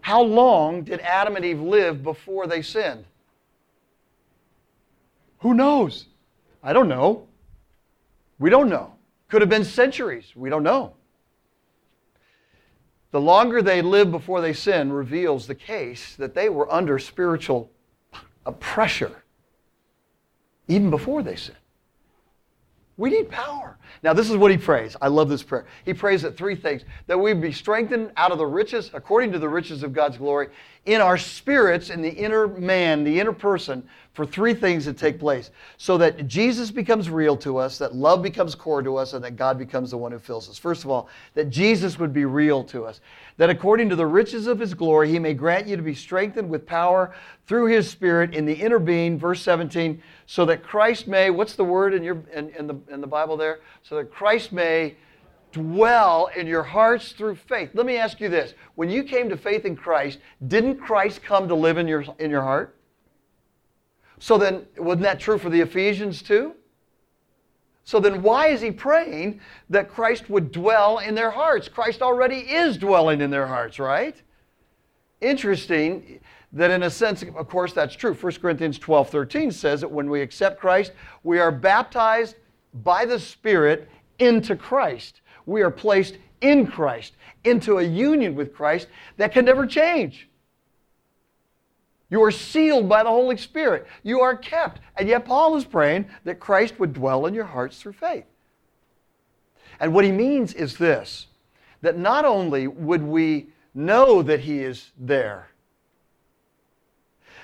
How 0.00 0.22
long 0.22 0.82
did 0.84 1.00
Adam 1.00 1.36
and 1.36 1.44
Eve 1.44 1.60
live 1.60 2.02
before 2.02 2.46
they 2.46 2.62
sinned? 2.62 3.04
Who 5.40 5.52
knows? 5.52 6.06
I 6.62 6.72
don't 6.72 6.88
know. 6.88 7.26
We 8.38 8.48
don't 8.48 8.70
know. 8.70 8.94
Could 9.28 9.42
have 9.42 9.50
been 9.50 9.64
centuries. 9.64 10.32
We 10.34 10.48
don't 10.48 10.62
know. 10.62 10.94
The 13.10 13.20
longer 13.20 13.60
they 13.60 13.82
lived 13.82 14.10
before 14.10 14.40
they 14.40 14.54
sinned 14.54 14.94
reveals 14.94 15.46
the 15.46 15.54
case 15.54 16.16
that 16.16 16.34
they 16.34 16.48
were 16.48 16.72
under 16.72 16.98
spiritual 16.98 17.70
pressure 18.52 19.22
even 20.68 20.90
before 20.90 21.22
they 21.22 21.36
sin. 21.36 21.54
We 22.96 23.10
need 23.10 23.28
power. 23.28 23.76
Now, 24.02 24.12
this 24.12 24.30
is 24.30 24.36
what 24.36 24.52
he 24.52 24.56
prays. 24.56 24.96
I 25.02 25.08
love 25.08 25.28
this 25.28 25.42
prayer. 25.42 25.66
He 25.84 25.92
prays 25.92 26.22
that 26.22 26.36
three 26.36 26.54
things 26.54 26.82
that 27.08 27.18
we 27.18 27.34
be 27.34 27.50
strengthened 27.50 28.12
out 28.16 28.30
of 28.30 28.38
the 28.38 28.46
riches, 28.46 28.90
according 28.94 29.32
to 29.32 29.38
the 29.38 29.48
riches 29.48 29.82
of 29.82 29.92
God's 29.92 30.16
glory, 30.16 30.48
in 30.86 31.00
our 31.00 31.16
spirits, 31.16 31.90
in 31.90 32.02
the 32.02 32.10
inner 32.10 32.46
man, 32.46 33.04
the 33.04 33.18
inner 33.18 33.32
person, 33.32 33.82
for 34.12 34.24
three 34.24 34.54
things 34.54 34.84
that 34.84 34.96
take 34.96 35.18
place. 35.18 35.50
So 35.76 35.98
that 35.98 36.28
Jesus 36.28 36.70
becomes 36.70 37.10
real 37.10 37.36
to 37.38 37.56
us, 37.56 37.78
that 37.78 37.94
love 37.94 38.22
becomes 38.22 38.54
core 38.54 38.82
to 38.82 38.96
us, 38.96 39.12
and 39.12 39.24
that 39.24 39.36
God 39.36 39.58
becomes 39.58 39.90
the 39.90 39.96
one 39.96 40.12
who 40.12 40.18
fills 40.18 40.48
us. 40.48 40.58
First 40.58 40.84
of 40.84 40.90
all, 40.90 41.08
that 41.34 41.50
Jesus 41.50 41.98
would 41.98 42.12
be 42.12 42.26
real 42.26 42.62
to 42.64 42.84
us. 42.84 43.00
That 43.38 43.50
according 43.50 43.88
to 43.88 43.96
the 43.96 44.06
riches 44.06 44.46
of 44.46 44.60
his 44.60 44.74
glory, 44.74 45.10
he 45.10 45.18
may 45.18 45.34
grant 45.34 45.66
you 45.66 45.76
to 45.76 45.82
be 45.82 45.94
strengthened 45.94 46.48
with 46.48 46.66
power 46.66 47.14
through 47.46 47.66
his 47.66 47.90
spirit 47.90 48.34
in 48.34 48.44
the 48.44 48.54
inner 48.54 48.78
being, 48.78 49.18
verse 49.18 49.42
17, 49.42 50.00
so 50.26 50.44
that 50.44 50.62
Christ 50.62 51.08
may, 51.08 51.30
what's 51.30 51.54
the 51.54 51.64
word 51.64 51.94
in, 51.94 52.04
your, 52.04 52.22
in, 52.32 52.50
in 52.50 52.66
the, 52.66 52.76
in 52.90 53.00
the 53.00 53.06
Bible 53.06 53.36
there? 53.36 53.60
So 53.82 53.96
that 53.96 54.12
Christ 54.12 54.52
may 54.52 54.96
dwell 55.54 56.28
in 56.36 56.46
your 56.46 56.64
hearts 56.64 57.12
through 57.12 57.36
faith. 57.36 57.70
Let 57.74 57.86
me 57.86 57.96
ask 57.96 58.20
you 58.20 58.28
this. 58.28 58.54
When 58.74 58.90
you 58.90 59.04
came 59.04 59.28
to 59.28 59.36
faith 59.36 59.64
in 59.64 59.76
Christ, 59.76 60.18
didn't 60.48 60.78
Christ 60.78 61.22
come 61.22 61.48
to 61.48 61.54
live 61.54 61.78
in 61.78 61.86
your, 61.86 62.04
in 62.18 62.30
your 62.30 62.42
heart? 62.42 62.76
So 64.18 64.36
then, 64.36 64.66
wasn't 64.76 65.02
that 65.02 65.20
true 65.20 65.38
for 65.38 65.50
the 65.50 65.60
Ephesians 65.60 66.22
too? 66.22 66.54
So 67.84 68.00
then, 68.00 68.22
why 68.22 68.48
is 68.48 68.60
he 68.60 68.70
praying 68.70 69.40
that 69.70 69.90
Christ 69.90 70.28
would 70.28 70.50
dwell 70.50 70.98
in 70.98 71.14
their 71.14 71.30
hearts? 71.30 71.68
Christ 71.68 72.02
already 72.02 72.38
is 72.38 72.76
dwelling 72.76 73.20
in 73.20 73.30
their 73.30 73.46
hearts, 73.46 73.78
right? 73.78 74.20
Interesting 75.20 76.20
that, 76.52 76.70
in 76.70 76.82
a 76.82 76.90
sense, 76.90 77.22
of 77.22 77.48
course, 77.48 77.72
that's 77.72 77.94
true. 77.94 78.14
1 78.14 78.32
Corinthians 78.34 78.78
12 78.78 79.10
13 79.10 79.50
says 79.52 79.82
that 79.82 79.90
when 79.90 80.10
we 80.10 80.20
accept 80.20 80.60
Christ, 80.60 80.92
we 81.22 81.38
are 81.38 81.52
baptized 81.52 82.36
by 82.72 83.04
the 83.04 83.20
Spirit 83.20 83.88
into 84.18 84.56
Christ. 84.56 85.20
We 85.46 85.62
are 85.62 85.70
placed 85.70 86.18
in 86.40 86.66
Christ, 86.66 87.14
into 87.44 87.78
a 87.78 87.82
union 87.82 88.34
with 88.34 88.54
Christ 88.54 88.88
that 89.16 89.32
can 89.32 89.44
never 89.44 89.66
change. 89.66 90.28
You 92.10 92.22
are 92.22 92.30
sealed 92.30 92.88
by 92.88 93.02
the 93.02 93.08
Holy 93.08 93.36
Spirit. 93.36 93.86
You 94.02 94.20
are 94.20 94.36
kept. 94.36 94.80
And 94.96 95.08
yet, 95.08 95.24
Paul 95.24 95.56
is 95.56 95.64
praying 95.64 96.06
that 96.24 96.38
Christ 96.38 96.78
would 96.78 96.92
dwell 96.92 97.26
in 97.26 97.34
your 97.34 97.44
hearts 97.44 97.80
through 97.80 97.94
faith. 97.94 98.26
And 99.80 99.92
what 99.92 100.04
he 100.04 100.12
means 100.12 100.54
is 100.54 100.76
this 100.76 101.26
that 101.82 101.98
not 101.98 102.24
only 102.24 102.66
would 102.66 103.02
we 103.02 103.48
know 103.74 104.22
that 104.22 104.40
he 104.40 104.60
is 104.60 104.92
there, 104.98 105.48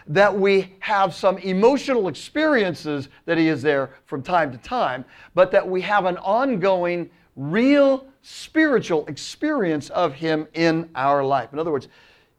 that 0.06 0.38
we 0.38 0.72
have 0.80 1.14
some 1.14 1.36
emotional 1.38 2.08
experiences 2.08 3.08
that 3.26 3.38
he 3.38 3.48
is 3.48 3.62
there 3.62 3.90
from 4.06 4.22
time 4.22 4.50
to 4.50 4.58
time, 4.58 5.04
but 5.34 5.50
that 5.50 5.66
we 5.66 5.80
have 5.82 6.04
an 6.04 6.16
ongoing, 6.18 7.10
real 7.40 8.06
spiritual 8.22 9.06
experience 9.06 9.88
of 9.90 10.12
him 10.12 10.46
in 10.52 10.90
our 10.94 11.24
life. 11.24 11.52
In 11.52 11.58
other 11.58 11.72
words, 11.72 11.88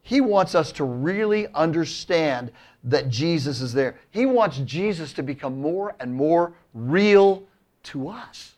he 0.04 0.22
wants 0.22 0.56
us 0.56 0.72
to 0.74 0.84
really 0.84 1.48
understand 1.54 2.52
that 2.84 3.10
Jesus 3.10 3.62
is 3.62 3.74
there. 3.74 4.00
He 4.12 4.26
wants 4.26 4.60
Jesus 4.60 5.14
to 5.14 5.24
become 5.24 5.60
more 5.60 5.96
and 6.00 6.14
more 6.14 6.54
real 6.74 7.44
to 7.84 8.10
us. 8.10 8.54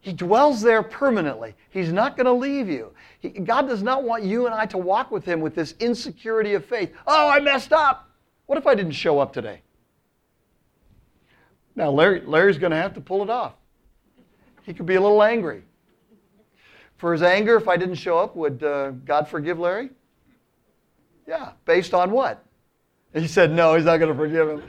He 0.00 0.12
dwells 0.12 0.60
there 0.60 0.82
permanently. 0.82 1.54
He's 1.70 1.92
not 1.92 2.16
going 2.16 2.26
to 2.26 2.32
leave 2.32 2.68
you. 2.68 2.92
He, 3.20 3.30
God 3.30 3.68
does 3.68 3.82
not 3.82 4.02
want 4.02 4.22
you 4.22 4.44
and 4.44 4.54
I 4.54 4.66
to 4.66 4.78
walk 4.78 5.10
with 5.10 5.24
Him 5.24 5.40
with 5.40 5.54
this 5.54 5.74
insecurity 5.80 6.52
of 6.52 6.64
faith. 6.64 6.92
Oh, 7.06 7.28
I 7.28 7.40
messed 7.40 7.72
up. 7.72 8.10
What 8.46 8.58
if 8.58 8.66
I 8.66 8.74
didn't 8.74 8.92
show 8.92 9.18
up 9.18 9.32
today? 9.32 9.62
Now, 11.74 11.90
Larry, 11.90 12.20
Larry's 12.20 12.58
going 12.58 12.70
to 12.70 12.76
have 12.76 12.94
to 12.94 13.00
pull 13.00 13.22
it 13.22 13.30
off. 13.30 13.54
He 14.64 14.74
could 14.74 14.86
be 14.86 14.96
a 14.96 15.00
little 15.00 15.22
angry 15.22 15.62
for 17.04 17.12
his 17.12 17.22
anger 17.22 17.56
if 17.56 17.68
I 17.68 17.76
didn't 17.76 17.96
show 17.96 18.18
up, 18.18 18.34
would 18.34 18.62
uh, 18.62 18.92
God 19.04 19.28
forgive 19.28 19.58
Larry? 19.58 19.90
Yeah. 21.26 21.52
Based 21.66 21.92
on 21.92 22.10
what? 22.10 22.42
He 23.12 23.26
said, 23.26 23.52
no, 23.52 23.74
he's 23.74 23.84
not 23.84 23.98
going 23.98 24.10
to 24.10 24.16
forgive 24.16 24.48
him. 24.48 24.62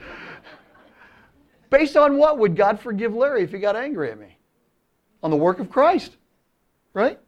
Based 1.70 1.96
on 1.96 2.18
what 2.18 2.38
would 2.38 2.54
God 2.54 2.78
forgive 2.78 3.14
Larry 3.14 3.42
if 3.42 3.52
he 3.52 3.58
got 3.58 3.74
angry 3.74 4.10
at 4.10 4.18
me? 4.18 4.36
On 5.22 5.30
the 5.30 5.36
work 5.36 5.60
of 5.60 5.70
Christ, 5.70 6.16
right? 6.92 7.18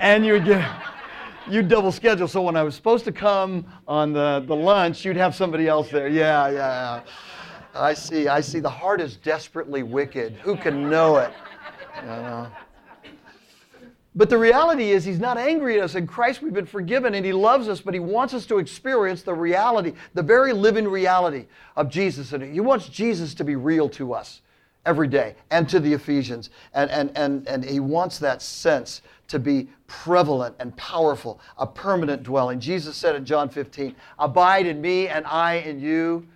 And 0.00 0.24
you 0.24 0.32
would 0.32 0.46
get 0.46 0.68
you 1.50 1.62
double 1.62 1.92
schedule. 1.92 2.28
So 2.28 2.40
when 2.40 2.56
I 2.56 2.62
was 2.62 2.74
supposed 2.74 3.04
to 3.04 3.12
come 3.12 3.66
on 3.86 4.12
the, 4.12 4.42
the 4.46 4.56
lunch, 4.56 5.04
you'd 5.04 5.16
have 5.16 5.34
somebody 5.34 5.68
else 5.68 5.90
there. 5.90 6.08
Yeah, 6.08 6.48
yeah. 6.48 7.00
I 7.78 7.94
see. 7.94 8.28
I 8.28 8.40
see. 8.40 8.60
The 8.60 8.70
heart 8.70 9.00
is 9.00 9.16
desperately 9.16 9.82
wicked. 9.82 10.34
Who 10.42 10.56
can 10.56 10.90
know 10.90 11.16
it? 11.18 11.32
But 14.14 14.30
the 14.30 14.38
reality 14.38 14.90
is, 14.90 15.04
He's 15.04 15.20
not 15.20 15.38
angry 15.38 15.78
at 15.78 15.84
us. 15.84 15.94
In 15.94 16.06
Christ, 16.06 16.42
we've 16.42 16.52
been 16.52 16.66
forgiven 16.66 17.14
and 17.14 17.24
He 17.24 17.32
loves 17.32 17.68
us, 17.68 17.80
but 17.80 17.94
He 17.94 18.00
wants 18.00 18.34
us 18.34 18.46
to 18.46 18.58
experience 18.58 19.22
the 19.22 19.34
reality, 19.34 19.92
the 20.14 20.22
very 20.22 20.52
living 20.52 20.88
reality 20.88 21.46
of 21.76 21.88
Jesus. 21.88 22.32
And 22.32 22.42
He 22.42 22.60
wants 22.60 22.88
Jesus 22.88 23.32
to 23.34 23.44
be 23.44 23.54
real 23.54 23.88
to 23.90 24.12
us 24.12 24.42
every 24.84 25.06
day 25.06 25.36
and 25.50 25.68
to 25.68 25.78
the 25.78 25.92
Ephesians. 25.92 26.50
And, 26.74 26.90
and, 26.90 27.16
and, 27.16 27.46
and 27.46 27.64
He 27.64 27.78
wants 27.78 28.18
that 28.18 28.42
sense 28.42 29.02
to 29.28 29.38
be 29.38 29.68
prevalent 29.86 30.56
and 30.58 30.76
powerful, 30.76 31.38
a 31.56 31.66
permanent 31.66 32.24
dwelling. 32.24 32.58
Jesus 32.58 32.96
said 32.96 33.14
in 33.14 33.24
John 33.24 33.48
15, 33.48 33.94
Abide 34.18 34.66
in 34.66 34.80
me 34.80 35.06
and 35.06 35.24
I 35.26 35.56
in 35.56 35.78
you 35.78 36.26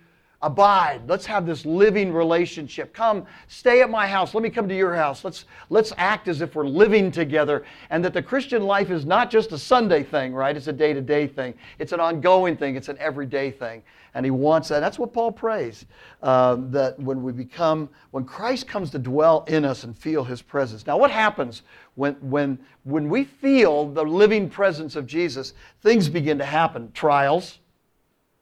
abide. 0.43 1.01
Let's 1.07 1.25
have 1.25 1.45
this 1.45 1.65
living 1.65 2.11
relationship. 2.11 2.93
Come 2.93 3.25
stay 3.47 3.81
at 3.81 3.89
my 3.89 4.05
house. 4.05 4.33
Let 4.33 4.43
me 4.43 4.49
come 4.49 4.67
to 4.67 4.75
your 4.75 4.93
house. 4.93 5.23
Let's 5.23 5.45
let's 5.69 5.93
act 5.97 6.27
as 6.27 6.41
if 6.41 6.53
we're 6.53 6.67
living 6.67 7.11
together 7.11 7.63
and 7.89 8.03
that 8.03 8.13
the 8.13 8.21
christian 8.21 8.63
life 8.63 8.91
is 8.91 9.05
not 9.05 9.31
just 9.31 9.53
a 9.53 9.57
sunday 9.57 10.03
thing 10.03 10.33
right? 10.33 10.55
It's 10.55 10.67
a 10.67 10.73
day-to-day 10.73 11.27
thing. 11.27 11.53
It's 11.79 11.93
an 11.93 12.01
ongoing 12.01 12.57
thing. 12.57 12.75
It's 12.75 12.89
an 12.89 12.97
everyday 12.99 13.51
thing. 13.51 13.83
And 14.15 14.25
he 14.25 14.31
wants 14.31 14.69
that. 14.69 14.81
That's 14.81 14.99
what 14.99 15.13
paul 15.13 15.31
prays 15.31 15.85
uh, 16.21 16.57
that 16.69 16.99
when 16.99 17.23
we 17.23 17.31
become 17.31 17.89
when 18.11 18.25
christ 18.25 18.67
comes 18.67 18.91
to 18.91 18.99
dwell 18.99 19.45
in 19.47 19.63
us 19.63 19.85
and 19.85 19.97
feel 19.97 20.25
his 20.25 20.41
presence. 20.41 20.85
Now 20.85 20.97
what 20.97 21.09
happens 21.09 21.63
when 21.95 22.15
when 22.15 22.59
when 22.83 23.07
we 23.07 23.23
feel 23.23 23.87
the 23.87 24.03
living 24.03 24.49
presence 24.49 24.97
of 24.97 25.07
jesus 25.07 25.53
things 25.81 26.09
begin 26.09 26.37
to 26.37 26.45
happen. 26.45 26.91
Trials 26.93 27.59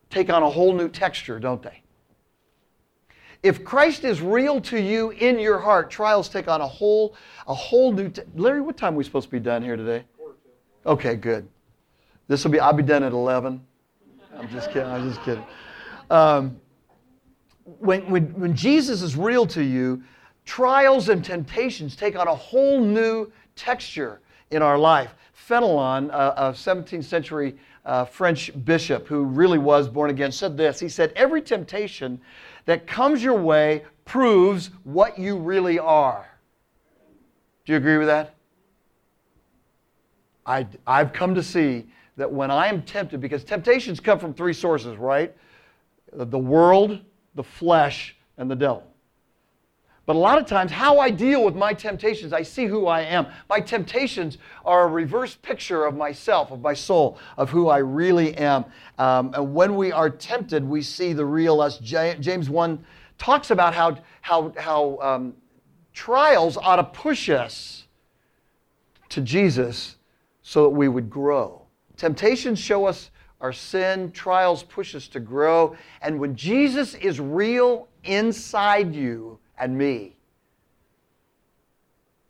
take 0.10 0.32
on 0.32 0.42
a 0.42 0.50
whole 0.50 0.74
new 0.74 0.90
texture 0.90 1.40
don't 1.40 1.62
they 1.62 1.81
if 3.44 3.64
Christ 3.64 4.04
is 4.04 4.22
real 4.22 4.62
to 4.62 4.80
you 4.80 5.12
in 5.12 5.40
your 5.40 5.60
heart, 5.60 5.90
trials 5.90 6.30
take 6.30 6.48
on 6.48 6.62
a 6.62 6.68
whole, 6.68 7.16
a 7.48 7.54
whole 7.54 7.92
new. 7.92 8.10
T- 8.10 8.22
Larry, 8.36 8.62
what 8.62 8.78
time 8.78 8.94
are 8.94 8.98
we 8.98 9.04
supposed 9.04 9.28
to 9.28 9.32
be 9.32 9.40
done 9.40 9.64
here 9.64 9.76
today? 9.76 10.04
Okay, 10.86 11.16
good. 11.16 11.48
This 12.28 12.44
will 12.44 12.52
be. 12.52 12.60
I'll 12.60 12.74
be 12.74 12.84
done 12.84 13.04
at 13.04 13.14
eleven. 13.14 13.66
I'm 14.38 14.50
just 14.50 14.68
kidding. 14.72 14.90
I'm 14.90 15.10
just 15.10 15.24
kidding. 15.24 15.44
Um, 16.10 16.60
when, 17.80 18.10
when, 18.10 18.26
when 18.40 18.56
Jesus 18.56 19.02
is 19.02 19.16
real 19.16 19.46
to 19.48 19.64
you, 19.64 20.04
trials 20.46 21.10
and 21.10 21.24
temptations 21.24 21.96
take 21.96 22.16
on 22.16 22.28
a 22.28 22.36
whole 22.36 22.82
new 22.82 23.32
texture 23.56 24.22
in 24.52 24.62
our 24.62 24.78
life. 24.78 25.16
Fenelon, 25.48 26.10
a 26.10 26.54
17th 26.54 27.04
century 27.04 27.58
uh, 27.86 28.06
French 28.06 28.52
bishop 28.64 29.08
who 29.08 29.24
really 29.24 29.58
was 29.58 29.88
born 29.88 30.10
again, 30.10 30.32
said 30.32 30.56
this. 30.56 30.80
He 30.80 30.90
said, 30.90 31.12
Every 31.16 31.42
temptation 31.42 32.22
that 32.66 32.88
comes 32.88 33.24
your 33.24 33.38
way 33.38 33.84
proves 34.06 34.72
what 34.84 35.18
you 35.18 35.38
really 35.38 35.80
are. 35.80 36.28
Do 37.66 37.74
you 37.74 37.78
agree 37.78 37.98
with 37.98 38.08
that? 38.08 38.36
I, 40.46 40.68
I've 40.88 41.14
come 41.14 41.36
to 41.36 41.44
see 41.44 41.88
that 42.18 42.32
when 42.32 42.52
I 42.52 42.68
am 42.68 42.82
tempted, 42.82 43.22
because 43.22 43.44
temptations 43.44 44.00
come 44.00 44.20
from 44.20 44.34
three 44.34 44.54
sources, 44.54 44.98
right? 44.98 45.36
The 46.12 46.38
world, 46.38 47.00
the 47.36 47.44
flesh, 47.44 48.16
and 48.38 48.50
the 48.50 48.56
devil. 48.56 48.91
But 50.12 50.18
a 50.18 50.20
lot 50.20 50.40
of 50.40 50.46
times, 50.46 50.74
how 50.74 51.00
I 51.00 51.10
deal 51.10 51.42
with 51.42 51.56
my 51.56 51.74
temptations, 51.74 52.34
I 52.34 52.44
see 52.44 52.66
who 52.66 52.86
I 52.88 53.00
am. 53.00 53.28
My 53.48 53.62
temptations 53.62 54.40
are 54.66 54.84
a 54.84 54.88
reverse 54.88 55.36
picture 55.36 55.86
of 55.86 55.96
myself, 55.96 56.52
of 56.52 56.60
my 56.60 56.74
soul, 56.74 57.18
of 57.38 57.50
who 57.50 57.70
I 57.70 57.78
really 57.78 58.36
am. 58.36 58.66
Um, 58.98 59.34
and 59.34 59.54
when 59.54 59.78
we 59.78 59.94
are 59.94 60.10
tempted, 60.10 60.66
we 60.66 60.82
see 60.82 61.14
the 61.14 61.26
real 61.26 61.62
us. 61.62 61.78
James 61.78 62.50
1 62.50 62.86
talks 63.18 63.52
about 63.52 63.74
how, 63.74 64.00
how, 64.20 64.52
how 64.58 64.98
um, 65.00 65.34
trials 65.94 66.58
ought 66.58 66.76
to 66.76 66.84
push 66.84 67.30
us 67.30 67.88
to 69.08 69.22
Jesus 69.22 69.96
so 70.42 70.64
that 70.64 70.72
we 70.72 70.90
would 70.90 71.10
grow. 71.10 71.62
Temptations 71.96 72.60
show 72.60 72.86
us 72.86 73.12
our 73.40 73.54
sin, 73.54 74.12
trials 74.12 74.62
push 74.62 74.94
us 74.94 75.08
to 75.08 75.22
grow. 75.22 75.74
And 76.02 76.20
when 76.20 76.36
Jesus 76.36 76.96
is 76.96 77.22
real 77.22 77.88
inside 78.04 78.94
you, 78.94 79.40
and 79.62 79.78
me. 79.78 80.18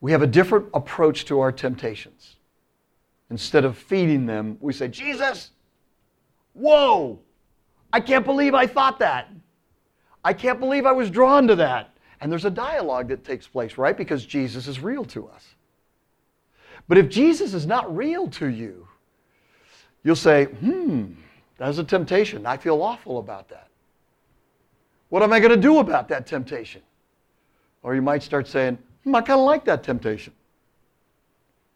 We 0.01 0.11
have 0.11 0.21
a 0.21 0.27
different 0.27 0.67
approach 0.73 1.25
to 1.25 1.39
our 1.39 1.51
temptations. 1.51 2.35
Instead 3.29 3.63
of 3.63 3.77
feeding 3.77 4.25
them, 4.25 4.57
we 4.59 4.73
say, 4.73 4.89
Jesus, 4.89 5.51
whoa, 6.53 7.19
I 7.93 8.01
can't 8.01 8.25
believe 8.25 8.53
I 8.53 8.67
thought 8.67 8.99
that. 8.99 9.29
I 10.23 10.33
can't 10.33 10.59
believe 10.59 10.85
I 10.85 10.91
was 10.91 11.09
drawn 11.09 11.47
to 11.47 11.55
that. 11.55 11.95
And 12.19 12.31
there's 12.31 12.45
a 12.45 12.51
dialogue 12.51 13.07
that 13.07 13.23
takes 13.23 13.47
place, 13.47 13.77
right? 13.77 13.97
Because 13.97 14.25
Jesus 14.25 14.67
is 14.67 14.79
real 14.79 15.05
to 15.05 15.27
us. 15.27 15.55
But 16.87 16.97
if 16.97 17.09
Jesus 17.09 17.53
is 17.53 17.65
not 17.65 17.95
real 17.95 18.27
to 18.31 18.47
you, 18.47 18.87
you'll 20.03 20.15
say, 20.15 20.45
hmm, 20.45 21.13
that's 21.57 21.77
a 21.77 21.83
temptation. 21.83 22.45
I 22.45 22.57
feel 22.57 22.81
awful 22.81 23.19
about 23.19 23.49
that. 23.49 23.69
What 25.09 25.23
am 25.23 25.31
I 25.31 25.39
going 25.39 25.51
to 25.51 25.57
do 25.57 25.79
about 25.79 26.07
that 26.09 26.27
temptation? 26.27 26.81
Or 27.83 27.95
you 27.95 28.01
might 28.01 28.23
start 28.23 28.47
saying, 28.47 28.77
hmm, 29.03 29.15
I 29.15 29.21
kind 29.21 29.39
of 29.39 29.45
like 29.45 29.65
that 29.65 29.83
temptation. 29.83 30.33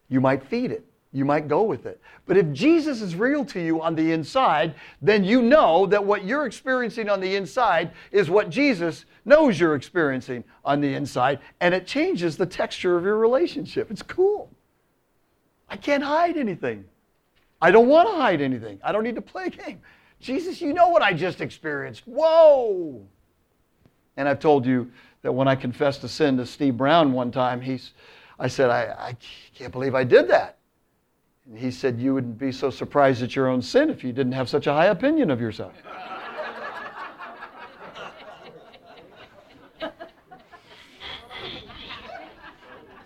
You 0.09 0.21
might 0.21 0.43
feed 0.43 0.71
it. 0.71 0.85
You 1.11 1.23
might 1.23 1.47
go 1.47 1.63
with 1.63 1.85
it. 1.85 2.01
But 2.25 2.35
if 2.35 2.51
Jesus 2.51 3.01
is 3.01 3.15
real 3.15 3.45
to 3.45 3.61
you 3.61 3.81
on 3.81 3.95
the 3.95 4.11
inside, 4.11 4.75
then 5.01 5.23
you 5.23 5.41
know 5.41 5.85
that 5.85 6.03
what 6.03 6.25
you're 6.25 6.45
experiencing 6.45 7.09
on 7.09 7.21
the 7.21 7.35
inside 7.35 7.91
is 8.11 8.29
what 8.29 8.49
Jesus 8.49 9.05
knows 9.23 9.57
you're 9.57 9.75
experiencing 9.75 10.43
on 10.65 10.81
the 10.81 10.93
inside, 10.93 11.39
and 11.61 11.73
it 11.73 11.87
changes 11.87 12.35
the 12.35 12.45
texture 12.45 12.97
of 12.97 13.05
your 13.05 13.17
relationship. 13.17 13.89
It's 13.89 14.01
cool. 14.01 14.51
I 15.69 15.77
can't 15.77 16.03
hide 16.03 16.37
anything. 16.37 16.85
I 17.61 17.71
don't 17.71 17.87
want 17.87 18.09
to 18.09 18.15
hide 18.15 18.41
anything. 18.41 18.79
I 18.83 18.91
don't 18.91 19.03
need 19.03 19.15
to 19.15 19.21
play 19.21 19.45
a 19.45 19.49
game. 19.49 19.81
Jesus, 20.19 20.61
you 20.61 20.73
know 20.73 20.89
what 20.89 21.01
I 21.01 21.13
just 21.13 21.41
experienced. 21.41 22.03
Whoa. 22.05 23.01
And 24.17 24.27
I've 24.27 24.39
told 24.39 24.65
you 24.65 24.91
that 25.25 25.31
when 25.31 25.47
I 25.47 25.55
confessed 25.55 26.03
a 26.03 26.07
sin 26.07 26.37
to 26.37 26.45
Steve 26.45 26.77
Brown 26.77 27.11
one 27.11 27.31
time, 27.31 27.59
he's, 27.59 27.93
I 28.37 28.47
said, 28.47 28.69
I, 28.69 28.93
I 28.95 29.17
can't 29.55 29.71
believe 29.71 29.95
I 29.95 30.03
did 30.03 30.27
that. 30.27 30.59
And 31.47 31.57
he 31.57 31.71
said, 31.71 31.99
You 31.99 32.13
wouldn't 32.13 32.37
be 32.37 32.51
so 32.51 32.69
surprised 32.69 33.23
at 33.23 33.35
your 33.35 33.47
own 33.47 33.59
sin 33.59 33.89
if 33.89 34.03
you 34.03 34.13
didn't 34.13 34.33
have 34.33 34.47
such 34.47 34.67
a 34.67 34.73
high 34.73 34.85
opinion 34.85 35.31
of 35.31 35.41
yourself. 35.41 35.73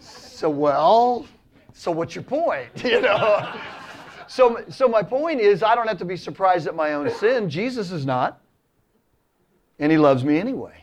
so, 0.01 0.49
well, 0.49 1.25
so 1.71 1.89
what's 1.89 2.15
your 2.15 2.25
point? 2.25 2.67
You 2.83 2.99
know? 2.99 3.49
so, 4.27 4.61
so 4.67 4.89
my 4.89 5.03
point 5.03 5.39
is, 5.39 5.63
I 5.63 5.73
don't 5.73 5.87
have 5.87 5.99
to 5.99 6.05
be 6.05 6.17
surprised 6.17 6.67
at 6.67 6.75
my 6.75 6.95
own 6.95 7.09
sin. 7.11 7.49
Jesus 7.49 7.93
is 7.93 8.05
not. 8.05 8.41
And 9.79 9.89
he 9.89 9.97
loves 9.97 10.25
me 10.25 10.37
anyway. 10.37 10.78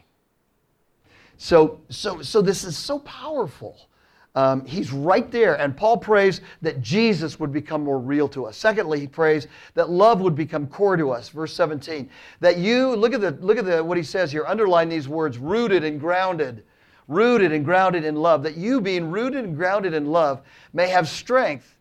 So, 1.38 1.80
so, 1.88 2.22
so 2.22 2.40
this 2.42 2.64
is 2.64 2.76
so 2.76 2.98
powerful. 3.00 3.88
Um, 4.36 4.66
he's 4.66 4.92
right 4.92 5.30
there. 5.30 5.54
And 5.54 5.74
Paul 5.74 5.96
prays 5.96 6.42
that 6.60 6.82
Jesus 6.82 7.40
would 7.40 7.52
become 7.52 7.82
more 7.82 7.98
real 7.98 8.28
to 8.28 8.44
us. 8.44 8.56
Secondly, 8.56 9.00
he 9.00 9.06
prays 9.06 9.48
that 9.74 9.88
love 9.88 10.20
would 10.20 10.34
become 10.34 10.66
core 10.66 10.96
to 10.96 11.10
us. 11.10 11.30
Verse 11.30 11.54
17. 11.54 12.08
That 12.40 12.58
you, 12.58 12.94
look 12.94 13.14
at, 13.14 13.22
the, 13.22 13.30
look 13.40 13.56
at 13.56 13.64
the, 13.64 13.82
what 13.82 13.96
he 13.96 14.02
says 14.02 14.30
here, 14.30 14.44
underline 14.46 14.90
these 14.90 15.08
words 15.08 15.38
rooted 15.38 15.84
and 15.84 15.98
grounded. 15.98 16.64
Rooted 17.08 17.52
and 17.52 17.64
grounded 17.64 18.04
in 18.04 18.14
love. 18.16 18.42
That 18.42 18.58
you, 18.58 18.80
being 18.82 19.10
rooted 19.10 19.44
and 19.44 19.56
grounded 19.56 19.94
in 19.94 20.06
love, 20.06 20.42
may 20.74 20.88
have 20.88 21.08
strength 21.08 21.76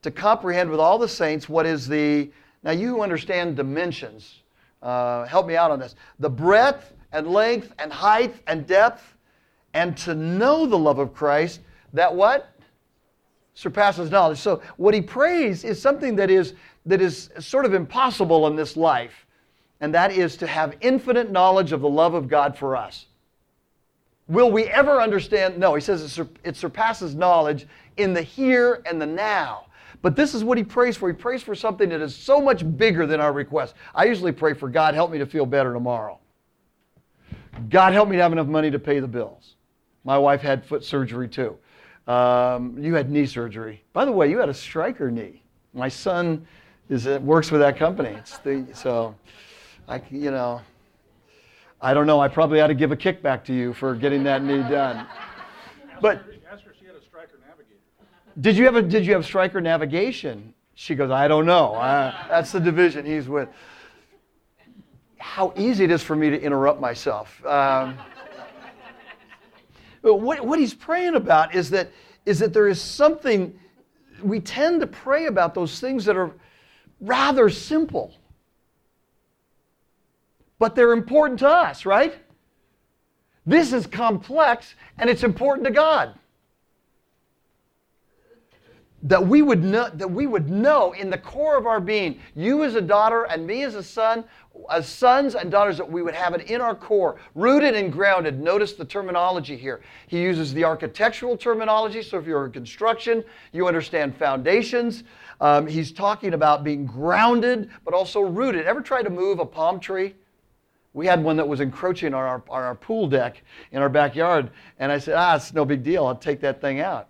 to 0.00 0.10
comprehend 0.10 0.70
with 0.70 0.80
all 0.80 0.98
the 0.98 1.08
saints 1.08 1.46
what 1.46 1.66
is 1.66 1.86
the, 1.86 2.30
now 2.62 2.70
you 2.70 3.02
understand 3.02 3.56
dimensions, 3.56 4.42
uh, 4.82 5.26
help 5.26 5.46
me 5.46 5.56
out 5.56 5.70
on 5.70 5.78
this. 5.78 5.94
The 6.20 6.30
breadth 6.30 6.94
and 7.12 7.26
length 7.28 7.72
and 7.78 7.92
height 7.92 8.34
and 8.46 8.66
depth, 8.66 9.14
and 9.74 9.96
to 9.98 10.14
know 10.14 10.66
the 10.66 10.78
love 10.78 10.98
of 10.98 11.14
Christ 11.14 11.60
that 11.92 12.14
what? 12.14 12.52
Surpasses 13.54 14.10
knowledge. 14.10 14.38
So 14.38 14.62
what 14.76 14.94
he 14.94 15.00
prays 15.00 15.64
is 15.64 15.80
something 15.80 16.16
that 16.16 16.30
is 16.30 16.54
that 16.86 17.00
is 17.00 17.30
sort 17.38 17.66
of 17.66 17.74
impossible 17.74 18.46
in 18.46 18.56
this 18.56 18.76
life, 18.76 19.26
and 19.80 19.94
that 19.94 20.12
is 20.12 20.36
to 20.38 20.46
have 20.46 20.76
infinite 20.80 21.30
knowledge 21.30 21.72
of 21.72 21.80
the 21.80 21.88
love 21.88 22.14
of 22.14 22.28
God 22.28 22.56
for 22.56 22.76
us. 22.76 23.06
Will 24.26 24.50
we 24.50 24.64
ever 24.64 25.00
understand? 25.00 25.58
No, 25.58 25.74
he 25.74 25.80
says 25.80 26.02
it, 26.02 26.08
sur- 26.08 26.28
it 26.44 26.56
surpasses 26.56 27.14
knowledge 27.14 27.66
in 27.96 28.12
the 28.12 28.22
here 28.22 28.82
and 28.86 29.00
the 29.00 29.06
now. 29.06 29.66
But 30.00 30.14
this 30.14 30.34
is 30.34 30.44
what 30.44 30.58
he 30.58 30.64
prays 30.64 30.96
for. 30.96 31.08
He 31.08 31.14
prays 31.14 31.42
for 31.42 31.54
something 31.54 31.88
that 31.88 32.00
is 32.00 32.14
so 32.14 32.40
much 32.40 32.64
bigger 32.76 33.06
than 33.06 33.20
our 33.20 33.32
request. 33.32 33.74
I 33.94 34.04
usually 34.04 34.32
pray 34.32 34.54
for 34.54 34.68
God, 34.68 34.94
help 34.94 35.10
me 35.10 35.18
to 35.18 35.26
feel 35.26 35.46
better 35.46 35.72
tomorrow. 35.72 36.20
God, 37.68 37.92
help 37.92 38.08
me 38.08 38.16
to 38.16 38.22
have 38.22 38.32
enough 38.32 38.46
money 38.46 38.70
to 38.70 38.78
pay 38.78 39.00
the 39.00 39.08
bills. 39.08 39.54
My 40.04 40.16
wife 40.16 40.40
had 40.40 40.64
foot 40.64 40.84
surgery 40.84 41.28
too. 41.28 41.56
Um, 42.06 42.76
you 42.82 42.94
had 42.94 43.10
knee 43.10 43.26
surgery. 43.26 43.84
By 43.92 44.04
the 44.04 44.12
way, 44.12 44.30
you 44.30 44.38
had 44.38 44.48
a 44.48 44.54
Stryker 44.54 45.10
knee. 45.10 45.42
My 45.74 45.88
son 45.88 46.46
is 46.88 47.06
uh, 47.06 47.18
works 47.22 47.50
with 47.50 47.60
that 47.60 47.76
company. 47.76 48.16
The, 48.42 48.66
so, 48.72 49.14
I 49.86 50.00
you 50.10 50.30
know, 50.30 50.62
I 51.80 51.92
don't 51.92 52.06
know. 52.06 52.20
I 52.20 52.28
probably 52.28 52.60
ought 52.60 52.68
to 52.68 52.74
give 52.74 52.92
a 52.92 52.96
kickback 52.96 53.44
to 53.44 53.54
you 53.54 53.74
for 53.74 53.94
getting 53.94 54.22
that 54.24 54.42
knee 54.42 54.62
done. 54.62 55.06
But 56.00 56.22
ask 56.50 56.64
her 56.64 56.70
if 56.70 56.78
she 56.78 56.86
had 56.86 56.94
a 56.94 57.02
Stryker 57.02 57.38
navigator. 57.46 57.80
did 58.40 58.56
you 58.56 58.64
have 58.64 58.76
a 58.76 58.82
did 58.82 59.04
you 59.04 59.12
have 59.12 59.24
Stryker 59.24 59.60
navigation? 59.60 60.54
She 60.74 60.94
goes, 60.94 61.10
I 61.10 61.28
don't 61.28 61.44
know. 61.44 61.74
Uh, 61.74 62.14
that's 62.28 62.52
the 62.52 62.60
division 62.60 63.04
he's 63.04 63.28
with. 63.28 63.48
How 65.18 65.52
easy 65.56 65.84
it 65.84 65.90
is 65.90 66.02
for 66.02 66.16
me 66.16 66.30
to 66.30 66.40
interrupt 66.40 66.80
myself. 66.80 67.44
Um, 67.44 67.98
what, 70.02 70.44
what 70.44 70.58
he's 70.58 70.74
praying 70.74 71.14
about 71.14 71.54
is 71.54 71.70
that, 71.70 71.90
is 72.24 72.38
that 72.38 72.52
there 72.52 72.68
is 72.68 72.80
something, 72.80 73.58
we 74.22 74.40
tend 74.40 74.80
to 74.80 74.86
pray 74.86 75.26
about 75.26 75.54
those 75.54 75.80
things 75.80 76.04
that 76.04 76.16
are 76.16 76.32
rather 77.00 77.48
simple, 77.48 78.14
but 80.58 80.74
they're 80.74 80.92
important 80.92 81.38
to 81.40 81.48
us, 81.48 81.86
right? 81.86 82.14
This 83.46 83.72
is 83.72 83.86
complex 83.86 84.74
and 84.98 85.08
it's 85.08 85.24
important 85.24 85.66
to 85.66 85.72
God. 85.72 86.14
That 89.04 89.24
we 89.24 89.42
would 89.42 89.62
know 89.62 89.88
that 89.94 90.10
we 90.10 90.26
would 90.26 90.50
know 90.50 90.92
in 90.92 91.08
the 91.08 91.18
core 91.18 91.56
of 91.56 91.66
our 91.66 91.80
being, 91.80 92.18
you 92.34 92.64
as 92.64 92.74
a 92.74 92.80
daughter 92.80 93.24
and 93.24 93.46
me 93.46 93.62
as 93.62 93.76
a 93.76 93.82
son, 93.82 94.24
as 94.70 94.88
sons 94.88 95.36
and 95.36 95.52
daughters, 95.52 95.76
that 95.76 95.88
we 95.88 96.02
would 96.02 96.14
have 96.14 96.34
it 96.34 96.50
in 96.50 96.60
our 96.60 96.74
core, 96.74 97.20
rooted 97.36 97.76
and 97.76 97.92
grounded. 97.92 98.40
Notice 98.40 98.72
the 98.72 98.84
terminology 98.84 99.56
here. 99.56 99.82
He 100.08 100.20
uses 100.20 100.52
the 100.52 100.64
architectural 100.64 101.36
terminology, 101.36 102.02
so 102.02 102.18
if 102.18 102.26
you're 102.26 102.46
in 102.46 102.50
construction, 102.50 103.22
you 103.52 103.68
understand 103.68 104.16
foundations. 104.16 105.04
Um, 105.40 105.68
he's 105.68 105.92
talking 105.92 106.34
about 106.34 106.64
being 106.64 106.84
grounded, 106.84 107.70
but 107.84 107.94
also 107.94 108.20
rooted. 108.20 108.66
Ever 108.66 108.80
try 108.80 109.02
to 109.02 109.10
move 109.10 109.38
a 109.38 109.46
palm 109.46 109.78
tree? 109.78 110.16
We 110.92 111.06
had 111.06 111.22
one 111.22 111.36
that 111.36 111.46
was 111.46 111.60
encroaching 111.60 112.14
on 112.14 112.22
our, 112.24 112.42
on 112.48 112.62
our 112.62 112.74
pool 112.74 113.06
deck 113.06 113.44
in 113.70 113.80
our 113.80 113.88
backyard, 113.88 114.50
and 114.80 114.90
I 114.90 114.98
said, 114.98 115.14
ah, 115.16 115.36
it's 115.36 115.54
no 115.54 115.64
big 115.64 115.84
deal. 115.84 116.04
I'll 116.04 116.16
take 116.16 116.40
that 116.40 116.60
thing 116.60 116.80
out. 116.80 117.08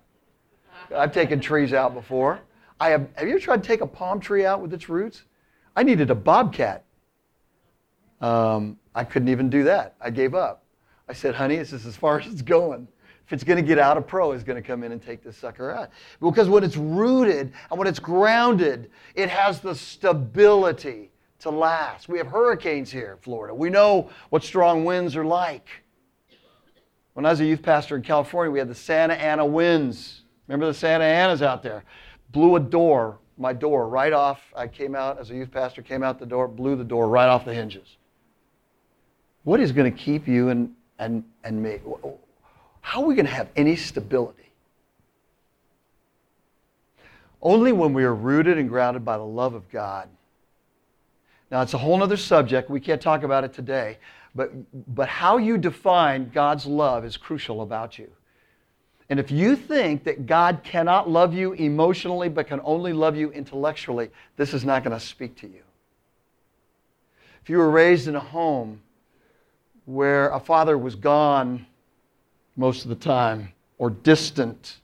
I've 0.94 1.12
taken 1.12 1.40
trees 1.40 1.72
out 1.72 1.94
before. 1.94 2.40
I 2.80 2.90
have, 2.90 3.08
have 3.14 3.26
you 3.26 3.34
ever 3.34 3.40
tried 3.40 3.62
to 3.62 3.66
take 3.66 3.80
a 3.80 3.86
palm 3.86 4.20
tree 4.20 4.44
out 4.44 4.60
with 4.60 4.72
its 4.72 4.88
roots? 4.88 5.24
I 5.74 5.82
needed 5.82 6.10
a 6.10 6.14
bobcat 6.14 6.84
um, 8.20 8.78
I 8.94 9.04
couldn't 9.04 9.28
even 9.28 9.48
do 9.48 9.64
that. 9.64 9.94
I 10.00 10.10
gave 10.10 10.34
up. 10.34 10.64
I 11.08 11.12
said, 11.12 11.34
honey, 11.34 11.56
this 11.56 11.72
is 11.72 11.86
as 11.86 11.96
far 11.96 12.20
as 12.20 12.26
it's 12.26 12.42
going. 12.42 12.88
If 13.26 13.32
it's 13.32 13.44
going 13.44 13.56
to 13.56 13.62
get 13.62 13.78
out, 13.78 13.96
a 13.96 14.00
pro 14.00 14.32
is 14.32 14.42
going 14.42 14.60
to 14.60 14.66
come 14.66 14.82
in 14.82 14.92
and 14.92 15.02
take 15.02 15.22
this 15.22 15.36
sucker 15.36 15.70
out. 15.70 15.90
Because 16.20 16.48
when 16.48 16.64
it's 16.64 16.76
rooted 16.76 17.52
and 17.70 17.78
when 17.78 17.86
it's 17.86 17.98
grounded, 17.98 18.90
it 19.14 19.28
has 19.28 19.60
the 19.60 19.74
stability 19.74 21.10
to 21.40 21.50
last. 21.50 22.08
We 22.08 22.18
have 22.18 22.26
hurricanes 22.26 22.90
here 22.90 23.12
in 23.12 23.18
Florida. 23.18 23.54
We 23.54 23.70
know 23.70 24.10
what 24.30 24.42
strong 24.42 24.84
winds 24.84 25.14
are 25.14 25.24
like. 25.24 25.68
When 27.12 27.26
I 27.26 27.30
was 27.30 27.40
a 27.40 27.44
youth 27.44 27.62
pastor 27.62 27.96
in 27.96 28.02
California, 28.02 28.50
we 28.50 28.58
had 28.58 28.68
the 28.68 28.74
Santa 28.74 29.14
Ana 29.14 29.44
winds. 29.44 30.22
Remember 30.48 30.66
the 30.66 30.74
Santa 30.74 31.04
Anas 31.04 31.42
out 31.42 31.62
there? 31.62 31.84
Blew 32.32 32.56
a 32.56 32.60
door, 32.60 33.18
my 33.36 33.52
door, 33.52 33.88
right 33.88 34.12
off. 34.12 34.40
I 34.56 34.66
came 34.66 34.94
out 34.94 35.18
as 35.18 35.30
a 35.30 35.34
youth 35.34 35.52
pastor, 35.52 35.82
came 35.82 36.02
out 36.02 36.18
the 36.18 36.26
door, 36.26 36.48
blew 36.48 36.74
the 36.74 36.84
door 36.84 37.08
right 37.08 37.28
off 37.28 37.44
the 37.44 37.54
hinges. 37.54 37.96
What 39.44 39.60
is 39.60 39.72
going 39.72 39.90
to 39.90 39.96
keep 39.96 40.26
you 40.26 40.48
and, 40.48 40.74
and, 40.98 41.22
and 41.44 41.62
me? 41.62 41.78
How 42.80 43.02
are 43.02 43.06
we 43.06 43.14
going 43.14 43.26
to 43.26 43.32
have 43.32 43.48
any 43.56 43.76
stability? 43.76 44.50
Only 47.40 47.72
when 47.72 47.92
we 47.92 48.04
are 48.04 48.14
rooted 48.14 48.58
and 48.58 48.68
grounded 48.68 49.04
by 49.04 49.16
the 49.16 49.24
love 49.24 49.54
of 49.54 49.70
God. 49.70 50.08
Now, 51.50 51.62
it's 51.62 51.74
a 51.74 51.78
whole 51.78 52.02
other 52.02 52.16
subject. 52.16 52.68
We 52.68 52.80
can't 52.80 53.00
talk 53.00 53.22
about 53.22 53.44
it 53.44 53.52
today. 53.52 53.98
But, 54.34 54.52
but 54.94 55.08
how 55.08 55.38
you 55.38 55.56
define 55.56 56.30
God's 56.30 56.66
love 56.66 57.04
is 57.04 57.16
crucial 57.16 57.62
about 57.62 57.98
you. 57.98 58.10
And 59.10 59.18
if 59.18 59.30
you 59.30 59.56
think 59.56 60.04
that 60.04 60.26
God 60.26 60.60
cannot 60.62 61.08
love 61.08 61.32
you 61.32 61.52
emotionally 61.52 62.28
but 62.28 62.46
can 62.46 62.60
only 62.62 62.92
love 62.92 63.16
you 63.16 63.30
intellectually, 63.30 64.10
this 64.36 64.52
is 64.52 64.64
not 64.64 64.84
going 64.84 64.98
to 64.98 65.04
speak 65.04 65.36
to 65.36 65.46
you. 65.46 65.62
If 67.42 67.48
you 67.48 67.58
were 67.58 67.70
raised 67.70 68.08
in 68.08 68.16
a 68.16 68.20
home 68.20 68.82
where 69.86 70.28
a 70.28 70.40
father 70.40 70.76
was 70.76 70.94
gone 70.94 71.64
most 72.56 72.82
of 72.82 72.90
the 72.90 72.96
time 72.96 73.52
or 73.78 73.88
distant. 73.88 74.76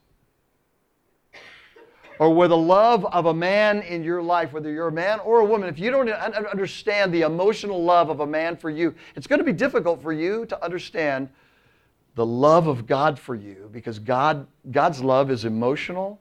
Or 2.19 2.33
where 2.33 2.49
the 2.49 2.57
love 2.57 3.05
of 3.07 3.27
a 3.27 3.35
man 3.35 3.83
in 3.83 4.03
your 4.05 4.23
life, 4.23 4.53
whether 4.53 4.71
you're 4.71 4.89
a 4.89 4.93
man 4.93 5.21
or 5.21 5.41
a 5.41 5.45
woman, 5.45 5.69
if 5.69 5.79
you 5.79 5.91
don't 5.91 6.09
understand 6.09 7.13
the 7.13 7.23
emotional 7.23 7.83
love 7.85 8.09
of 8.09 8.21
a 8.21 8.27
man 8.27 8.57
for 8.57 8.71
you, 8.71 8.95
it's 9.17 9.27
going 9.27 9.41
to 9.41 9.45
be 9.45 9.53
difficult 9.53 10.01
for 10.01 10.13
you 10.13 10.47
to 10.47 10.65
understand 10.65 11.29
the 12.15 12.27
love 12.27 12.67
of 12.67 12.87
God 12.87 13.19
for 13.19 13.35
you 13.35 13.69
because 13.73 13.99
God, 13.99 14.47
God's 14.71 15.03
love 15.03 15.31
is 15.31 15.45
emotional 15.45 16.21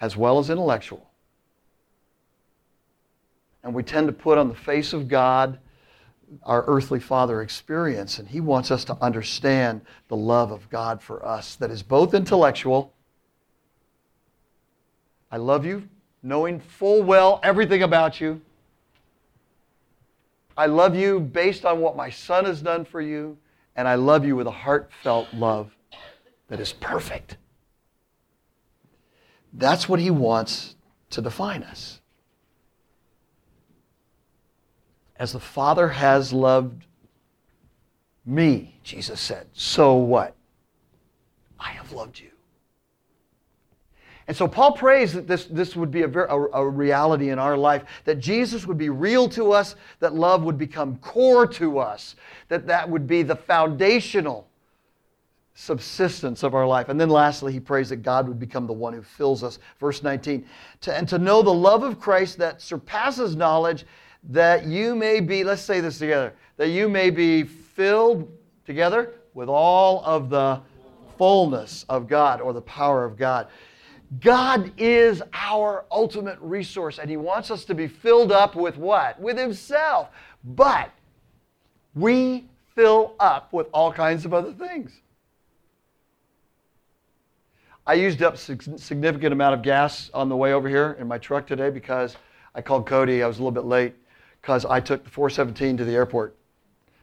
as 0.00 0.16
well 0.16 0.38
as 0.38 0.50
intellectual. 0.50 1.10
And 3.62 3.74
we 3.74 3.82
tend 3.82 4.06
to 4.06 4.12
put 4.12 4.38
on 4.38 4.48
the 4.48 4.54
face 4.54 4.92
of 4.92 5.08
God 5.08 5.58
our 6.44 6.64
earthly 6.66 7.00
father 7.00 7.42
experience. 7.42 8.18
And 8.18 8.28
he 8.28 8.40
wants 8.40 8.70
us 8.70 8.84
to 8.84 8.96
understand 9.00 9.80
the 10.08 10.16
love 10.16 10.50
of 10.50 10.68
God 10.70 11.02
for 11.02 11.24
us 11.24 11.56
that 11.56 11.70
is 11.70 11.82
both 11.82 12.14
intellectual. 12.14 12.92
I 15.30 15.38
love 15.38 15.66
you, 15.66 15.88
knowing 16.22 16.60
full 16.60 17.02
well 17.02 17.40
everything 17.42 17.82
about 17.82 18.20
you. 18.20 18.40
I 20.56 20.66
love 20.66 20.96
you 20.96 21.20
based 21.20 21.64
on 21.64 21.80
what 21.80 21.96
my 21.96 22.08
son 22.08 22.44
has 22.44 22.62
done 22.62 22.84
for 22.84 23.00
you. 23.00 23.36
And 23.76 23.86
I 23.86 23.94
love 23.94 24.24
you 24.24 24.34
with 24.34 24.46
a 24.46 24.52
heartfelt 24.52 25.28
love 25.34 25.76
that 26.48 26.58
is 26.58 26.72
perfect. 26.72 27.36
That's 29.52 29.88
what 29.88 30.00
he 30.00 30.10
wants 30.10 30.76
to 31.10 31.20
define 31.20 31.62
us. 31.62 32.00
As 35.16 35.32
the 35.32 35.40
Father 35.40 35.88
has 35.88 36.32
loved 36.32 36.84
me, 38.24 38.80
Jesus 38.82 39.20
said, 39.20 39.46
so 39.52 39.94
what? 39.94 40.34
I 41.60 41.70
have 41.70 41.92
loved 41.92 42.18
you. 42.18 42.30
And 44.28 44.36
so 44.36 44.48
Paul 44.48 44.72
prays 44.72 45.12
that 45.12 45.28
this, 45.28 45.44
this 45.44 45.76
would 45.76 45.90
be 45.90 46.02
a, 46.02 46.08
a, 46.08 46.48
a, 46.50 46.68
reality 46.68 47.30
in 47.30 47.38
our 47.38 47.56
life, 47.56 47.84
that 48.04 48.18
Jesus 48.18 48.66
would 48.66 48.78
be 48.78 48.88
real 48.88 49.28
to 49.30 49.52
us, 49.52 49.76
that 50.00 50.14
love 50.14 50.42
would 50.42 50.58
become 50.58 50.96
core 50.96 51.46
to 51.46 51.78
us, 51.78 52.16
that 52.48 52.66
that 52.66 52.88
would 52.88 53.06
be 53.06 53.22
the 53.22 53.36
foundational 53.36 54.48
subsistence 55.54 56.42
of 56.42 56.54
our 56.54 56.66
life. 56.66 56.88
And 56.88 57.00
then 57.00 57.08
lastly, 57.08 57.52
he 57.52 57.60
prays 57.60 57.88
that 57.88 57.98
God 57.98 58.26
would 58.26 58.40
become 58.40 58.66
the 58.66 58.72
one 58.72 58.92
who 58.92 59.02
fills 59.02 59.44
us. 59.44 59.58
Verse 59.78 60.02
19, 60.02 60.44
to, 60.82 60.94
and 60.94 61.08
to 61.08 61.18
know 61.18 61.40
the 61.40 61.54
love 61.54 61.84
of 61.84 62.00
Christ 62.00 62.36
that 62.38 62.60
surpasses 62.60 63.36
knowledge, 63.36 63.86
that 64.24 64.66
you 64.66 64.94
may 64.96 65.20
be, 65.20 65.44
let's 65.44 65.62
say 65.62 65.80
this 65.80 65.98
together, 65.98 66.34
that 66.56 66.68
you 66.68 66.88
may 66.88 67.10
be 67.10 67.44
filled 67.44 68.30
together 68.66 69.14
with 69.34 69.48
all 69.48 70.04
of 70.04 70.30
the 70.30 70.60
fullness 71.16 71.84
of 71.88 72.06
God 72.06 72.40
or 72.40 72.52
the 72.52 72.62
power 72.62 73.04
of 73.04 73.16
God. 73.16 73.48
God 74.20 74.72
is 74.78 75.22
our 75.32 75.84
ultimate 75.90 76.38
resource, 76.40 76.98
and 76.98 77.10
He 77.10 77.16
wants 77.16 77.50
us 77.50 77.64
to 77.66 77.74
be 77.74 77.88
filled 77.88 78.30
up 78.30 78.54
with 78.54 78.76
what? 78.76 79.20
With 79.20 79.36
Himself. 79.36 80.08
But 80.44 80.90
we 81.94 82.48
fill 82.74 83.14
up 83.18 83.52
with 83.52 83.66
all 83.72 83.92
kinds 83.92 84.24
of 84.24 84.32
other 84.32 84.52
things. 84.52 84.92
I 87.86 87.94
used 87.94 88.22
up 88.22 88.34
a 88.34 88.36
significant 88.36 89.32
amount 89.32 89.54
of 89.54 89.62
gas 89.62 90.10
on 90.12 90.28
the 90.28 90.36
way 90.36 90.52
over 90.52 90.68
here 90.68 90.96
in 90.98 91.06
my 91.06 91.18
truck 91.18 91.46
today 91.46 91.70
because 91.70 92.16
I 92.54 92.60
called 92.60 92.86
Cody. 92.86 93.22
I 93.22 93.28
was 93.28 93.38
a 93.38 93.40
little 93.40 93.52
bit 93.52 93.64
late 93.64 93.94
because 94.40 94.64
I 94.64 94.80
took 94.80 95.04
the 95.04 95.10
417 95.10 95.76
to 95.78 95.84
the 95.84 95.92
airport 95.92 96.36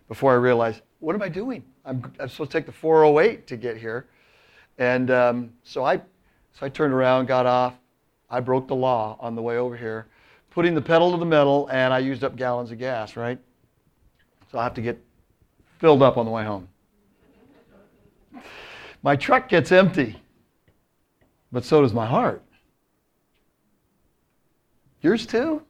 before 0.08 0.34
I 0.34 0.36
realized, 0.36 0.82
what 1.00 1.16
am 1.16 1.22
I 1.22 1.30
doing? 1.30 1.64
I'm, 1.86 2.04
I'm 2.20 2.28
supposed 2.28 2.52
to 2.52 2.58
take 2.58 2.66
the 2.66 2.72
408 2.72 3.48
to 3.48 3.58
get 3.58 3.78
here. 3.78 4.08
And 4.78 5.10
um, 5.10 5.54
so 5.64 5.86
I 5.86 6.02
so 6.54 6.66
I 6.66 6.70
turned 6.70 6.94
around, 6.94 7.28
got 7.28 7.46
off. 7.46 7.74
I 8.30 8.40
broke 8.40 8.68
the 8.68 8.76
law 8.76 9.18
on 9.20 9.36
the 9.36 9.42
way 9.42 9.58
over 9.58 9.78
here, 9.78 10.08
putting 10.52 10.74
the 10.74 10.82
pedal 10.82 11.12
to 11.12 11.18
the 11.18 11.26
metal, 11.26 11.68
and 11.72 11.94
I 11.94 12.00
used 12.00 12.24
up 12.24 12.36
gallons 12.36 12.72
of 12.72 12.80
gas, 12.80 13.16
right? 13.16 13.38
So 14.52 14.60
I 14.60 14.64
have 14.64 14.74
to 14.76 14.82
get 14.82 15.00
filled 15.80 16.02
up 16.02 16.18
on 16.18 16.26
the 16.26 16.32
way 16.32 16.44
home. 16.44 16.68
My 19.02 19.16
truck 19.16 19.50
gets 19.50 19.72
empty, 19.72 20.22
but 21.52 21.66
so 21.66 21.82
does 21.82 21.94
my 21.94 22.06
heart. 22.06 22.42
Yours 25.02 25.26
too? 25.26 25.62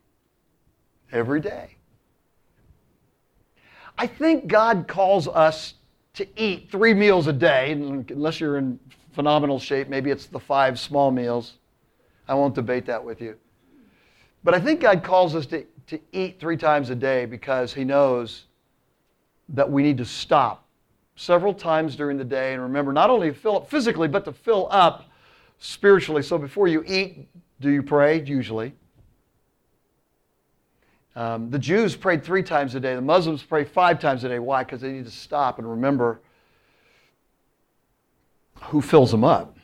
Every 1.12 1.39
day. 1.39 1.76
I 3.98 4.08
think 4.08 4.48
God 4.48 4.88
calls 4.88 5.28
us 5.28 5.76
to 6.13 6.28
eat 6.39 6.69
three 6.69 6.93
meals 6.93 7.28
a 7.28 7.34
day, 7.34 7.72
unless 7.72 8.39
you're 8.39 8.58
in 8.58 8.80
phenomenal 9.13 9.60
shape. 9.60 9.88
Maybe 9.88 10.12
it's 10.12 10.26
the 10.26 10.39
five 10.39 10.80
small 10.80 11.12
meals. 11.12 11.54
I 12.28 12.36
won't 12.36 12.56
debate 12.56 12.86
that 12.88 13.04
with 13.04 13.21
you. 13.21 13.38
But 14.43 14.54
I 14.54 14.60
think 14.60 14.82
God 14.82 15.04
calls 15.04 15.36
us 15.36 15.45
to, 15.47 15.65
to 15.88 15.99
eat 16.12 16.39
three 16.39 16.58
times 16.58 16.89
a 16.89 16.95
day 16.95 17.26
because 17.26 17.73
He 17.73 17.84
knows 17.84 18.45
that 19.49 19.69
we 19.69 19.84
need 19.84 19.97
to 19.97 20.06
stop 20.06 20.65
several 21.15 21.54
times 21.54 21.95
during 21.95 22.17
the 22.17 22.23
day 22.23 22.54
and 22.54 22.62
remember 22.62 22.91
not 22.91 23.10
only 23.10 23.30
to 23.30 23.36
fill 23.36 23.58
up 23.58 23.69
physically, 23.69 24.08
but 24.08 24.26
to 24.26 24.34
fill 24.34 24.67
up 24.71 25.10
spiritually. 25.60 26.23
So 26.23 26.38
before 26.38 26.67
you 26.67 26.84
eat, 26.88 27.28
do 27.60 27.69
you 27.69 27.84
pray? 27.84 28.21
Usually. 28.21 28.73
Um, 31.15 31.52
the 31.52 31.60
Jews 31.60 31.95
prayed 31.95 32.23
three 32.23 32.41
times 32.41 32.73
a 32.73 32.80
day. 32.80 32.95
The 32.95 33.02
Muslims 33.02 33.43
pray 33.43 33.63
five 33.63 33.99
times 33.99 34.23
a 34.23 34.30
day. 34.30 34.39
Why? 34.39 34.63
Because 34.63 34.82
they 34.82 34.91
need 34.91 35.06
to 35.06 35.12
stop 35.12 35.60
and 35.60 35.69
remember 35.69 36.21
who 38.65 38.82
fills 38.82 39.12
them 39.12 39.23
up. 39.23 39.58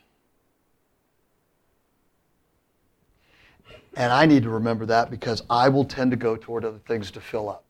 And 3.96 4.14
I 4.14 4.26
need 4.26 4.44
to 4.44 4.50
remember 4.50 4.86
that 4.86 5.10
because 5.10 5.44
I 5.50 5.68
will 5.70 5.84
tend 5.84 6.12
to 6.12 6.18
go 6.18 6.36
toward 6.36 6.64
other 6.64 6.80
things 6.88 7.12
to 7.12 7.22
fill 7.22 7.50
up. 7.50 7.64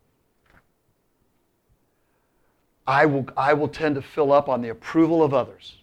I 2.86 3.06
will, 3.06 3.28
I 3.38 3.54
will 3.54 3.68
tend 3.68 3.96
to 3.96 4.02
fill 4.02 4.32
up 4.32 4.50
on 4.50 4.62
the 4.62 4.70
approval 4.70 5.24
of 5.24 5.34
others 5.34 5.76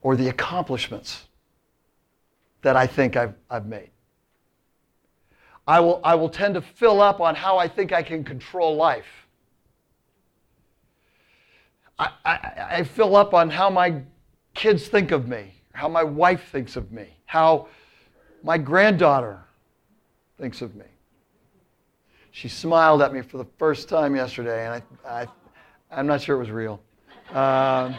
or 0.00 0.16
the 0.16 0.28
accomplishments 0.28 1.26
that 2.62 2.76
I 2.76 2.86
think 2.86 3.16
I've, 3.16 3.34
I've 3.50 3.66
made. 3.66 3.90
I 5.66 5.80
will, 5.80 6.00
I 6.02 6.14
will 6.14 6.28
tend 6.28 6.54
to 6.54 6.60
fill 6.60 7.00
up 7.00 7.20
on 7.20 7.34
how 7.34 7.58
I 7.58 7.68
think 7.68 7.92
I 7.92 8.02
can 8.02 8.24
control 8.24 8.74
life 8.74 9.21
I, 12.02 12.10
I, 12.24 12.66
I 12.78 12.84
fill 12.84 13.16
up 13.16 13.34
on 13.34 13.50
how 13.50 13.70
my 13.70 14.00
kids 14.54 14.88
think 14.88 15.10
of 15.10 15.28
me, 15.28 15.54
how 15.72 15.88
my 15.88 16.02
wife 16.02 16.50
thinks 16.50 16.76
of 16.76 16.90
me, 16.92 17.08
how 17.26 17.68
my 18.42 18.58
granddaughter 18.58 19.42
thinks 20.38 20.62
of 20.62 20.74
me. 20.74 20.84
She 22.32 22.48
smiled 22.48 23.02
at 23.02 23.12
me 23.12 23.20
for 23.20 23.38
the 23.38 23.46
first 23.58 23.88
time 23.88 24.16
yesterday, 24.16 24.66
and 24.66 24.82
I, 25.04 25.26
I, 25.90 26.00
am 26.00 26.06
not 26.06 26.22
sure 26.22 26.36
it 26.36 26.38
was 26.38 26.50
real. 26.50 26.80
Um, 27.30 27.94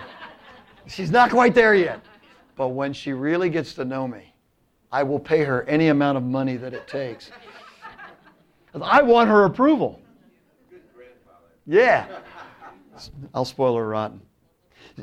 she's 0.88 1.12
not 1.12 1.30
quite 1.30 1.54
there 1.54 1.76
yet. 1.76 2.02
But 2.56 2.70
when 2.70 2.94
she 2.94 3.13
really 3.13 3.50
gets 3.50 3.74
to 3.76 3.86
know 3.86 4.08
me, 4.08 4.34
I 4.92 5.02
will 5.04 5.20
pay 5.20 5.44
her 5.44 5.63
any 5.63 5.88
amount 5.88 6.18
of 6.18 6.24
money 6.24 6.56
that 6.58 6.74
it 6.74 6.88
takes. 6.88 7.32
I 8.80 9.02
want 9.02 9.30
her 9.30 9.46
approval. 9.46 10.00
Yeah. 11.66 12.08
I'll 13.34 13.46
spoil 13.46 13.76
her 13.76 13.88
rotten. 13.88 14.22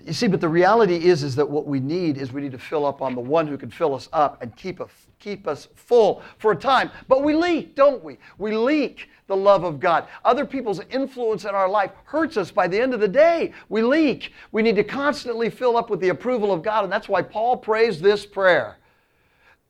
You 0.05 0.13
see, 0.13 0.29
but 0.29 0.41
the 0.41 0.49
reality 0.49 0.97
is, 0.97 1.23
is 1.23 1.35
that 1.37 1.49
what 1.49 1.67
we 1.67 1.81
need 1.81 2.17
is 2.17 2.33
we 2.33 2.41
need 2.41 2.53
to 2.53 2.59
fill 2.59 2.87
up 2.87 3.03
on 3.03 3.15
the 3.15 3.21
one 3.21 3.47
who 3.47 3.59
can 3.59 3.71
fill 3.71 3.95
us 3.95 4.09
up 4.13 4.41
and 4.41 4.55
keep, 4.55 4.81
us 4.81 4.91
keep 5.19 5.49
us 5.49 5.69
full 5.75 6.23
for 6.39 6.53
a 6.53 6.57
time. 6.57 6.91
But 7.09 7.25
we 7.25 7.35
leak, 7.35 7.75
don't 7.75 8.03
we? 8.05 8.19
We 8.39 8.57
leak 8.57 9.09
the 9.27 9.37
love 9.37 9.65
of 9.65 9.81
God. 9.81 10.07
Other 10.25 10.45
people's 10.45 10.81
influence 10.91 11.45
in 11.45 11.51
our 11.51 11.69
life 11.69 11.91
hurts 12.05 12.37
us 12.37 12.51
by 12.51 12.69
the 12.69 12.81
end 12.81 12.95
of 12.95 13.01
the 13.01 13.09
day. 13.09 13.53
We 13.69 13.83
leak. 13.83 14.33
We 14.53 14.63
need 14.63 14.77
to 14.77 14.85
constantly 14.85 15.51
fill 15.51 15.77
up 15.77 15.91
with 15.91 16.01
the 16.01 16.11
approval 16.11 16.53
of 16.53 16.63
God, 16.63 16.85
and 16.85 16.93
that's 16.93 17.09
why 17.09 17.23
Paul 17.23 17.57
prays 17.57 18.01
this 18.01 18.25
prayer. 18.27 18.79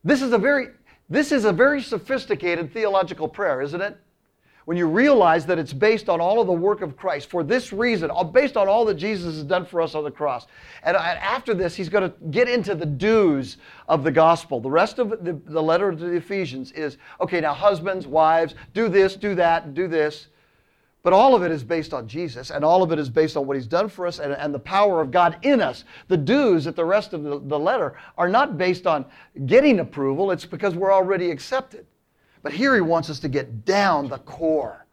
This 0.05 0.23
is 0.23 0.33
a 0.33 0.39
very 0.39 0.69
this 1.09 1.33
is 1.33 1.45
a 1.45 1.53
very 1.53 1.83
sophisticated 1.83 2.73
theological 2.73 3.27
prayer, 3.27 3.61
isn't 3.61 3.81
it? 3.81 3.99
When 4.65 4.77
you 4.77 4.87
realize 4.87 5.47
that 5.47 5.59
it's 5.59 5.73
based 5.73 6.09
on 6.09 6.21
all 6.21 6.41
of 6.41 6.47
the 6.47 6.53
work 6.53 6.83
of 6.83 6.97
Christ 6.97 7.31
for 7.31 7.43
this 7.43 7.73
reason, 7.73 8.11
uh, 8.15 8.25
based 8.25 8.57
on 8.57 8.69
all 8.69 8.85
that 8.87 8.95
Jesus 8.95 9.35
has 9.35 9.45
done 9.45 9.65
for 9.65 9.81
us 9.81 9.95
on 9.95 10.05
the 10.05 10.11
cross. 10.11 10.47
And 10.83 10.97
uh, 10.97 11.01
after 11.01 11.55
this, 11.55 11.75
he's 11.75 11.89
going 11.89 12.11
to 12.11 12.17
get 12.31 12.49
into 12.49 12.75
the 12.75 12.87
do's 12.87 13.57
of 13.89 14.05
the 14.05 14.11
gospel. 14.11 14.61
The 14.61 14.71
rest 14.71 14.99
of 14.99 15.11
the, 15.25 15.41
the 15.47 15.63
letter 15.63 15.93
to 15.93 15.97
the 15.97 16.17
Ephesians 16.17 16.73
is 16.73 16.99
okay, 17.21 17.41
now, 17.41 17.55
husbands, 17.55 18.07
wives, 18.07 18.55
do 18.75 18.89
this, 18.89 19.17
do 19.17 19.35
that, 19.35 19.75
do 19.75 19.89
this. 19.89 20.29
But 21.03 21.15
all 21.15 21.35
of 21.35 21.43
it 21.43 21.51
is 21.51 21.65
based 21.65 21.95
on 21.95 22.07
Jesus, 22.07 22.51
and 22.51 22.63
all 22.63 22.83
of 22.83 22.93
it 22.93 22.99
is 22.99 23.09
based 23.09 23.37
on 23.37 23.47
what 23.47 23.57
He's 23.57 23.67
done 23.67 23.89
for 23.89 24.07
us 24.07 24.19
and, 24.19 24.35
and 24.35 24.53
the 24.53 24.59
power 24.59 25.01
of 25.01 25.11
God 25.11 25.39
in 25.43 25.63
us. 25.63 25.85
The 26.09 26.17
do's 26.17 26.67
at 26.67 26.77
the 26.77 26.85
rest 26.85 27.15
of 27.15 27.23
the, 27.23 27.41
the 27.41 27.59
letter 27.59 27.95
are 28.19 28.29
not 28.29 28.59
based 28.59 28.87
on 28.87 29.07
getting 29.47 29.81
approval, 29.81 30.31
it's 30.31 30.45
because 30.45 30.75
we're 30.75 30.93
already 30.93 31.31
accepted. 31.31 31.87
But 32.43 32.53
here 32.53 32.75
he 32.75 32.81
wants 32.81 33.11
us 33.11 33.19
to 33.21 33.29
get 33.29 33.65
down 33.65 34.09
the 34.09 34.19
core. 34.19 34.87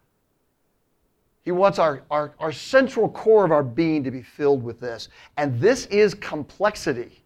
He 1.44 1.50
wants 1.50 1.78
our, 1.78 2.02
our, 2.10 2.34
our 2.38 2.52
central 2.52 3.08
core 3.08 3.44
of 3.44 3.52
our 3.52 3.62
being 3.62 4.04
to 4.04 4.10
be 4.10 4.22
filled 4.22 4.62
with 4.62 4.80
this. 4.80 5.08
And 5.38 5.58
this 5.58 5.86
is 5.86 6.12
complexity 6.14 7.24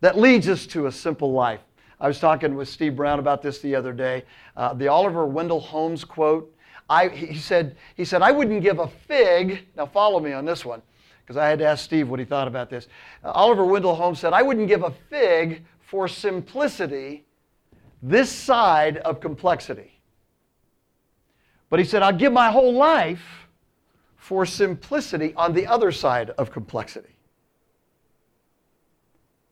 that 0.00 0.16
leads 0.18 0.48
us 0.48 0.66
to 0.68 0.86
a 0.86 0.92
simple 0.92 1.32
life. 1.32 1.60
I 2.00 2.06
was 2.06 2.20
talking 2.20 2.54
with 2.54 2.68
Steve 2.68 2.96
Brown 2.96 3.18
about 3.18 3.42
this 3.42 3.58
the 3.58 3.74
other 3.74 3.92
day. 3.92 4.24
Uh, 4.56 4.72
the 4.72 4.88
Oliver 4.88 5.26
Wendell 5.26 5.60
Holmes 5.60 6.04
quote. 6.04 6.54
I, 6.88 7.08
he, 7.08 7.36
said, 7.36 7.76
he 7.96 8.04
said, 8.04 8.22
I 8.22 8.30
wouldn't 8.30 8.62
give 8.62 8.78
a 8.78 8.88
fig. 8.88 9.66
Now, 9.76 9.84
follow 9.84 10.20
me 10.20 10.32
on 10.32 10.46
this 10.46 10.64
one, 10.64 10.80
because 11.20 11.36
I 11.36 11.46
had 11.48 11.58
to 11.58 11.66
ask 11.66 11.84
Steve 11.84 12.08
what 12.08 12.18
he 12.18 12.24
thought 12.24 12.48
about 12.48 12.70
this. 12.70 12.88
Uh, 13.22 13.32
Oliver 13.32 13.66
Wendell 13.66 13.94
Holmes 13.94 14.20
said, 14.20 14.32
I 14.32 14.40
wouldn't 14.40 14.68
give 14.68 14.82
a 14.82 14.94
fig 15.10 15.64
for 15.80 16.08
simplicity 16.08 17.26
this 18.02 18.30
side 18.30 18.98
of 18.98 19.20
complexity. 19.20 20.00
But 21.70 21.78
he 21.78 21.84
said, 21.84 22.02
I'll 22.02 22.16
give 22.16 22.32
my 22.32 22.50
whole 22.50 22.72
life 22.72 23.48
for 24.16 24.46
simplicity 24.46 25.34
on 25.34 25.52
the 25.52 25.66
other 25.66 25.92
side 25.92 26.30
of 26.30 26.50
complexity. 26.50 27.16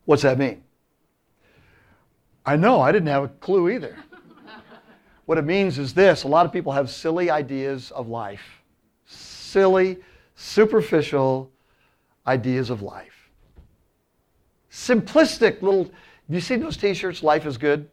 What's 0.05 0.23
that 0.23 0.39
mean? 0.39 0.63
I 2.45 2.57
know, 2.57 2.81
I 2.81 2.93
didn't 2.93 3.09
have 3.09 3.25
a 3.25 3.29
clue 3.29 3.71
either. 3.71 3.97
what 5.27 5.37
it 5.37 5.45
means 5.45 5.79
is 5.79 5.93
this 5.93 6.23
a 6.23 6.29
lot 6.29 6.47
of 6.47 6.53
people 6.53 6.73
have 6.73 6.89
silly 6.91 7.29
ideas 7.29 7.91
of 7.91 8.09
life, 8.09 8.63
silly, 9.05 9.99
superficial 10.37 11.51
ideas 12.27 12.71
of 12.71 12.83
life. 12.83 13.31
Simplistic 14.71 15.63
little, 15.63 15.91
you 16.29 16.41
see 16.41 16.57
those 16.57 16.77
t 16.77 16.95
shirts, 16.95 17.23
Life 17.23 17.47
is 17.47 17.57
Good? 17.57 17.89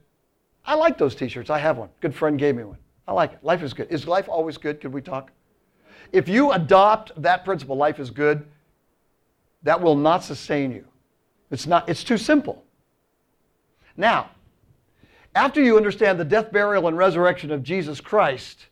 I 0.65 0.75
like 0.75 0.97
those 0.97 1.15
t 1.15 1.27
shirts. 1.27 1.49
I 1.49 1.59
have 1.59 1.77
one. 1.77 1.89
Good 1.99 2.15
friend 2.15 2.39
gave 2.39 2.55
me 2.55 2.63
one. 2.63 2.77
I 3.07 3.13
like 3.13 3.33
it. 3.33 3.43
Life 3.43 3.63
is 3.63 3.73
good. 3.73 3.87
Is 3.91 4.07
life 4.07 4.29
always 4.29 4.57
good? 4.57 4.79
Could 4.79 4.93
we 4.93 5.01
talk? 5.01 5.31
If 6.11 6.29
you 6.29 6.51
adopt 6.51 7.21
that 7.21 7.43
principle, 7.43 7.75
life 7.75 7.99
is 7.99 8.09
good, 8.09 8.45
that 9.63 9.81
will 9.81 9.95
not 9.95 10.23
sustain 10.23 10.71
you. 10.71 10.85
It's 11.51 11.67
not, 11.67 11.89
it's 11.89 12.03
too 12.03 12.17
simple. 12.17 12.63
Now, 13.97 14.29
after 15.35 15.61
you 15.61 15.77
understand 15.77 16.19
the 16.19 16.25
death, 16.25 16.51
burial, 16.51 16.87
and 16.87 16.97
resurrection 16.97 17.51
of 17.51 17.63
Jesus 17.63 17.99
Christ, 17.99 18.67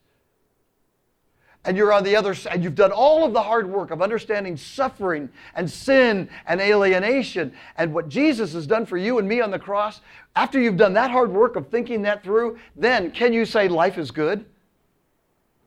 and 1.63 1.77
you're 1.77 1.93
on 1.93 2.03
the 2.03 2.15
other 2.15 2.33
side, 2.33 2.63
you've 2.63 2.75
done 2.75 2.91
all 2.91 3.23
of 3.23 3.33
the 3.33 3.41
hard 3.41 3.69
work 3.69 3.91
of 3.91 4.01
understanding 4.01 4.57
suffering 4.57 5.29
and 5.55 5.69
sin 5.69 6.27
and 6.47 6.59
alienation 6.59 7.53
and 7.77 7.93
what 7.93 8.09
Jesus 8.09 8.53
has 8.53 8.65
done 8.65 8.85
for 8.85 8.97
you 8.97 9.19
and 9.19 9.27
me 9.27 9.41
on 9.41 9.51
the 9.51 9.59
cross. 9.59 10.01
After 10.35 10.59
you've 10.59 10.77
done 10.77 10.93
that 10.93 11.11
hard 11.11 11.31
work 11.31 11.55
of 11.55 11.67
thinking 11.67 12.01
that 12.03 12.23
through, 12.23 12.57
then 12.75 13.11
can 13.11 13.31
you 13.31 13.45
say 13.45 13.67
life 13.67 13.97
is 13.97 14.09
good? 14.09 14.45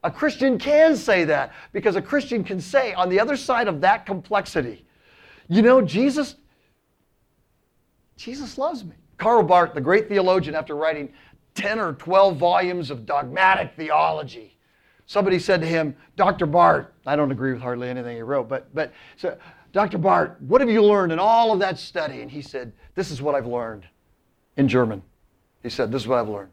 A 0.03 0.11
Christian 0.11 0.59
can 0.59 0.97
say 0.97 1.25
that 1.25 1.53
because 1.73 1.97
a 1.97 2.03
Christian 2.03 2.43
can 2.43 2.61
say 2.61 2.93
on 2.93 3.09
the 3.09 3.21
other 3.21 3.37
side 3.37 3.69
of 3.69 3.81
that 3.83 4.05
complexity, 4.05 4.85
you 5.49 5.63
know, 5.63 5.81
Jesus, 5.81 6.35
Jesus 8.17 8.59
loves 8.59 8.85
me. 8.85 8.97
Karl 9.17 9.45
Barth, 9.45 9.75
the 9.75 9.81
great 9.81 10.09
theologian, 10.09 10.57
after 10.57 10.75
writing 10.75 11.13
10 11.55 11.79
or 11.79 11.93
12 11.93 12.37
volumes 12.37 12.91
of 12.91 13.07
dogmatic 13.07 13.75
theology, 13.77 14.54
somebody 15.07 15.39
said 15.39 15.61
to 15.61 15.67
him, 15.67 15.97
Dr. 16.17 16.47
Barth, 16.47 16.87
I 17.07 17.17
don't 17.17 17.31
agree 17.31 17.53
with 17.53 17.63
hardly 17.63 17.89
anything 17.89 18.17
he 18.17 18.23
wrote, 18.23 18.49
but, 18.49 18.75
but 18.75 18.93
so, 19.17 19.37
Dr. 19.73 19.99
Barth, 19.99 20.41
what 20.41 20.61
have 20.61 20.71
you 20.71 20.83
learned 20.83 21.13
in 21.13 21.19
all 21.19 21.53
of 21.53 21.59
that 21.59 21.79
study? 21.79 22.23
And 22.23 22.31
he 22.31 22.41
said, 22.41 22.73
This 22.95 23.11
is 23.11 23.21
what 23.21 23.35
I've 23.35 23.47
learned 23.47 23.87
in 24.57 24.69
German. 24.69 25.03
He 25.63 25.69
said, 25.69 25.91
This 25.91 26.03
is 26.03 26.09
what 26.09 26.21
I've 26.21 26.29
learned. 26.29 26.53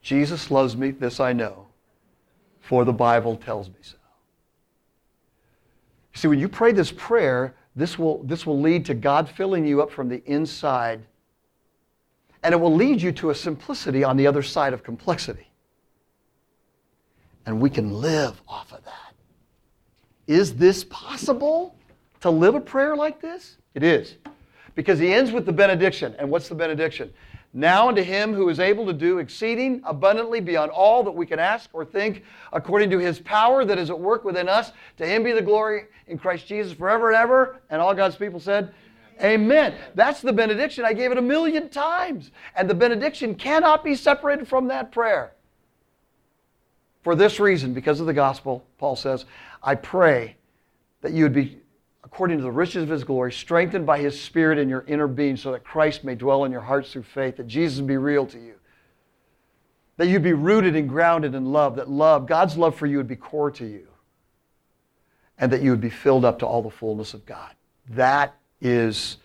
Jesus 0.00 0.50
loves 0.50 0.76
me, 0.76 0.90
this 0.90 1.20
I 1.20 1.32
know, 1.32 1.66
for 2.60 2.84
the 2.84 2.92
Bible 2.92 3.36
tells 3.36 3.68
me 3.68 3.76
so. 3.82 3.96
See, 6.14 6.28
when 6.28 6.40
you 6.40 6.48
pray 6.48 6.72
this 6.72 6.92
prayer, 6.92 7.54
this 7.76 7.98
will, 7.98 8.22
this 8.24 8.44
will 8.44 8.60
lead 8.60 8.84
to 8.86 8.94
God 8.94 9.28
filling 9.28 9.66
you 9.66 9.80
up 9.82 9.90
from 9.90 10.08
the 10.08 10.22
inside, 10.24 11.02
and 12.42 12.52
it 12.52 12.56
will 12.58 12.74
lead 12.74 13.00
you 13.00 13.12
to 13.12 13.30
a 13.30 13.34
simplicity 13.34 14.02
on 14.02 14.16
the 14.16 14.26
other 14.26 14.42
side 14.42 14.72
of 14.72 14.82
complexity. 14.82 15.51
And 17.46 17.60
we 17.60 17.70
can 17.70 18.00
live 18.00 18.40
off 18.46 18.72
of 18.72 18.84
that. 18.84 19.14
Is 20.26 20.54
this 20.54 20.84
possible 20.84 21.76
to 22.20 22.30
live 22.30 22.54
a 22.54 22.60
prayer 22.60 22.96
like 22.96 23.20
this? 23.20 23.56
It 23.74 23.82
is. 23.82 24.16
Because 24.74 24.98
he 24.98 25.12
ends 25.12 25.32
with 25.32 25.44
the 25.44 25.52
benediction. 25.52 26.14
And 26.18 26.30
what's 26.30 26.48
the 26.48 26.54
benediction? 26.54 27.12
Now 27.54 27.88
unto 27.88 28.02
him 28.02 28.32
who 28.32 28.48
is 28.48 28.60
able 28.60 28.86
to 28.86 28.94
do 28.94 29.18
exceeding 29.18 29.82
abundantly 29.84 30.40
beyond 30.40 30.70
all 30.70 31.02
that 31.02 31.10
we 31.10 31.26
can 31.26 31.38
ask 31.38 31.68
or 31.74 31.84
think, 31.84 32.22
according 32.52 32.88
to 32.90 32.98
his 32.98 33.20
power 33.20 33.64
that 33.64 33.78
is 33.78 33.90
at 33.90 33.98
work 33.98 34.24
within 34.24 34.48
us, 34.48 34.72
to 34.96 35.06
him 35.06 35.22
be 35.22 35.32
the 35.32 35.42
glory 35.42 35.84
in 36.06 36.16
Christ 36.16 36.46
Jesus 36.46 36.72
forever 36.72 37.08
and 37.08 37.16
ever. 37.16 37.60
And 37.68 37.82
all 37.82 37.94
God's 37.94 38.16
people 38.16 38.40
said, 38.40 38.72
Amen. 39.22 39.74
That's 39.94 40.20
the 40.20 40.32
benediction. 40.32 40.84
I 40.84 40.94
gave 40.94 41.12
it 41.12 41.18
a 41.18 41.22
million 41.22 41.68
times. 41.68 42.30
And 42.56 42.68
the 42.68 42.74
benediction 42.74 43.34
cannot 43.34 43.84
be 43.84 43.94
separated 43.94 44.48
from 44.48 44.68
that 44.68 44.90
prayer. 44.90 45.34
For 47.02 47.14
this 47.14 47.40
reason, 47.40 47.74
because 47.74 48.00
of 48.00 48.06
the 48.06 48.12
gospel, 48.12 48.64
Paul 48.78 48.96
says, 48.96 49.24
I 49.62 49.74
pray 49.74 50.36
that 51.00 51.12
you 51.12 51.24
would 51.24 51.32
be 51.32 51.58
according 52.04 52.36
to 52.36 52.42
the 52.42 52.50
riches 52.50 52.82
of 52.82 52.88
his 52.88 53.04
glory, 53.04 53.32
strengthened 53.32 53.86
by 53.86 53.98
his 53.98 54.20
spirit 54.20 54.58
in 54.58 54.68
your 54.68 54.84
inner 54.86 55.06
being, 55.06 55.36
so 55.36 55.52
that 55.52 55.64
Christ 55.64 56.04
may 56.04 56.14
dwell 56.14 56.44
in 56.44 56.52
your 56.52 56.60
hearts 56.60 56.92
through 56.92 57.04
faith, 57.04 57.36
that 57.36 57.46
Jesus 57.46 57.80
be 57.80 57.96
real 57.96 58.26
to 58.26 58.38
you. 58.38 58.54
That 59.96 60.08
you'd 60.08 60.22
be 60.22 60.32
rooted 60.32 60.76
and 60.76 60.88
grounded 60.88 61.34
in 61.34 61.52
love, 61.52 61.76
that 61.76 61.88
love, 61.88 62.26
God's 62.26 62.56
love 62.56 62.76
for 62.76 62.86
you 62.86 62.96
would 62.98 63.08
be 63.08 63.16
core 63.16 63.50
to 63.52 63.64
you. 63.64 63.86
And 65.38 65.52
that 65.52 65.62
you 65.62 65.70
would 65.70 65.80
be 65.80 65.90
filled 65.90 66.24
up 66.24 66.38
to 66.40 66.46
all 66.46 66.62
the 66.62 66.70
fullness 66.70 67.14
of 67.14 67.24
God. 67.26 67.54
That 67.90 68.34
is, 68.60 69.16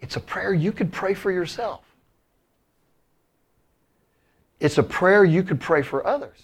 it's 0.00 0.16
a 0.16 0.20
prayer 0.20 0.54
you 0.54 0.72
could 0.72 0.92
pray 0.92 1.14
for 1.14 1.30
yourself. 1.30 1.83
It's 4.64 4.78
a 4.78 4.82
prayer 4.82 5.26
you 5.26 5.42
could 5.42 5.60
pray 5.60 5.82
for 5.82 6.06
others. 6.06 6.38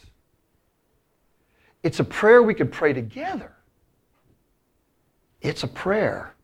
It's 1.82 2.00
a 2.00 2.04
prayer 2.04 2.42
we 2.42 2.52
could 2.52 2.70
pray 2.70 2.92
together. 2.92 3.50
It's 5.40 5.62
a 5.62 5.66
prayer 5.66 6.34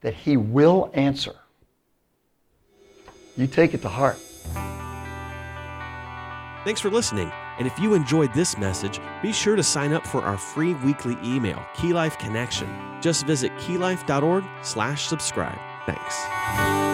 that 0.00 0.14
He 0.14 0.36
will 0.36 0.92
answer. 0.94 1.34
You 3.36 3.48
take 3.48 3.74
it 3.74 3.82
to 3.82 3.88
heart. 3.88 4.18
Thanks 6.64 6.80
for 6.80 6.90
listening. 6.90 7.32
And 7.58 7.66
if 7.66 7.76
you 7.80 7.94
enjoyed 7.94 8.32
this 8.32 8.56
message, 8.56 9.00
be 9.20 9.32
sure 9.32 9.56
to 9.56 9.64
sign 9.64 9.92
up 9.92 10.06
for 10.06 10.22
our 10.22 10.38
free 10.38 10.74
weekly 10.74 11.16
email, 11.24 11.60
Key 11.74 11.92
Life 11.92 12.16
Connection. 12.16 12.68
Just 13.00 13.26
visit 13.26 13.50
keylife.org 13.56 14.44
slash 14.62 15.08
subscribe. 15.08 15.58
Thanks. 15.84 16.87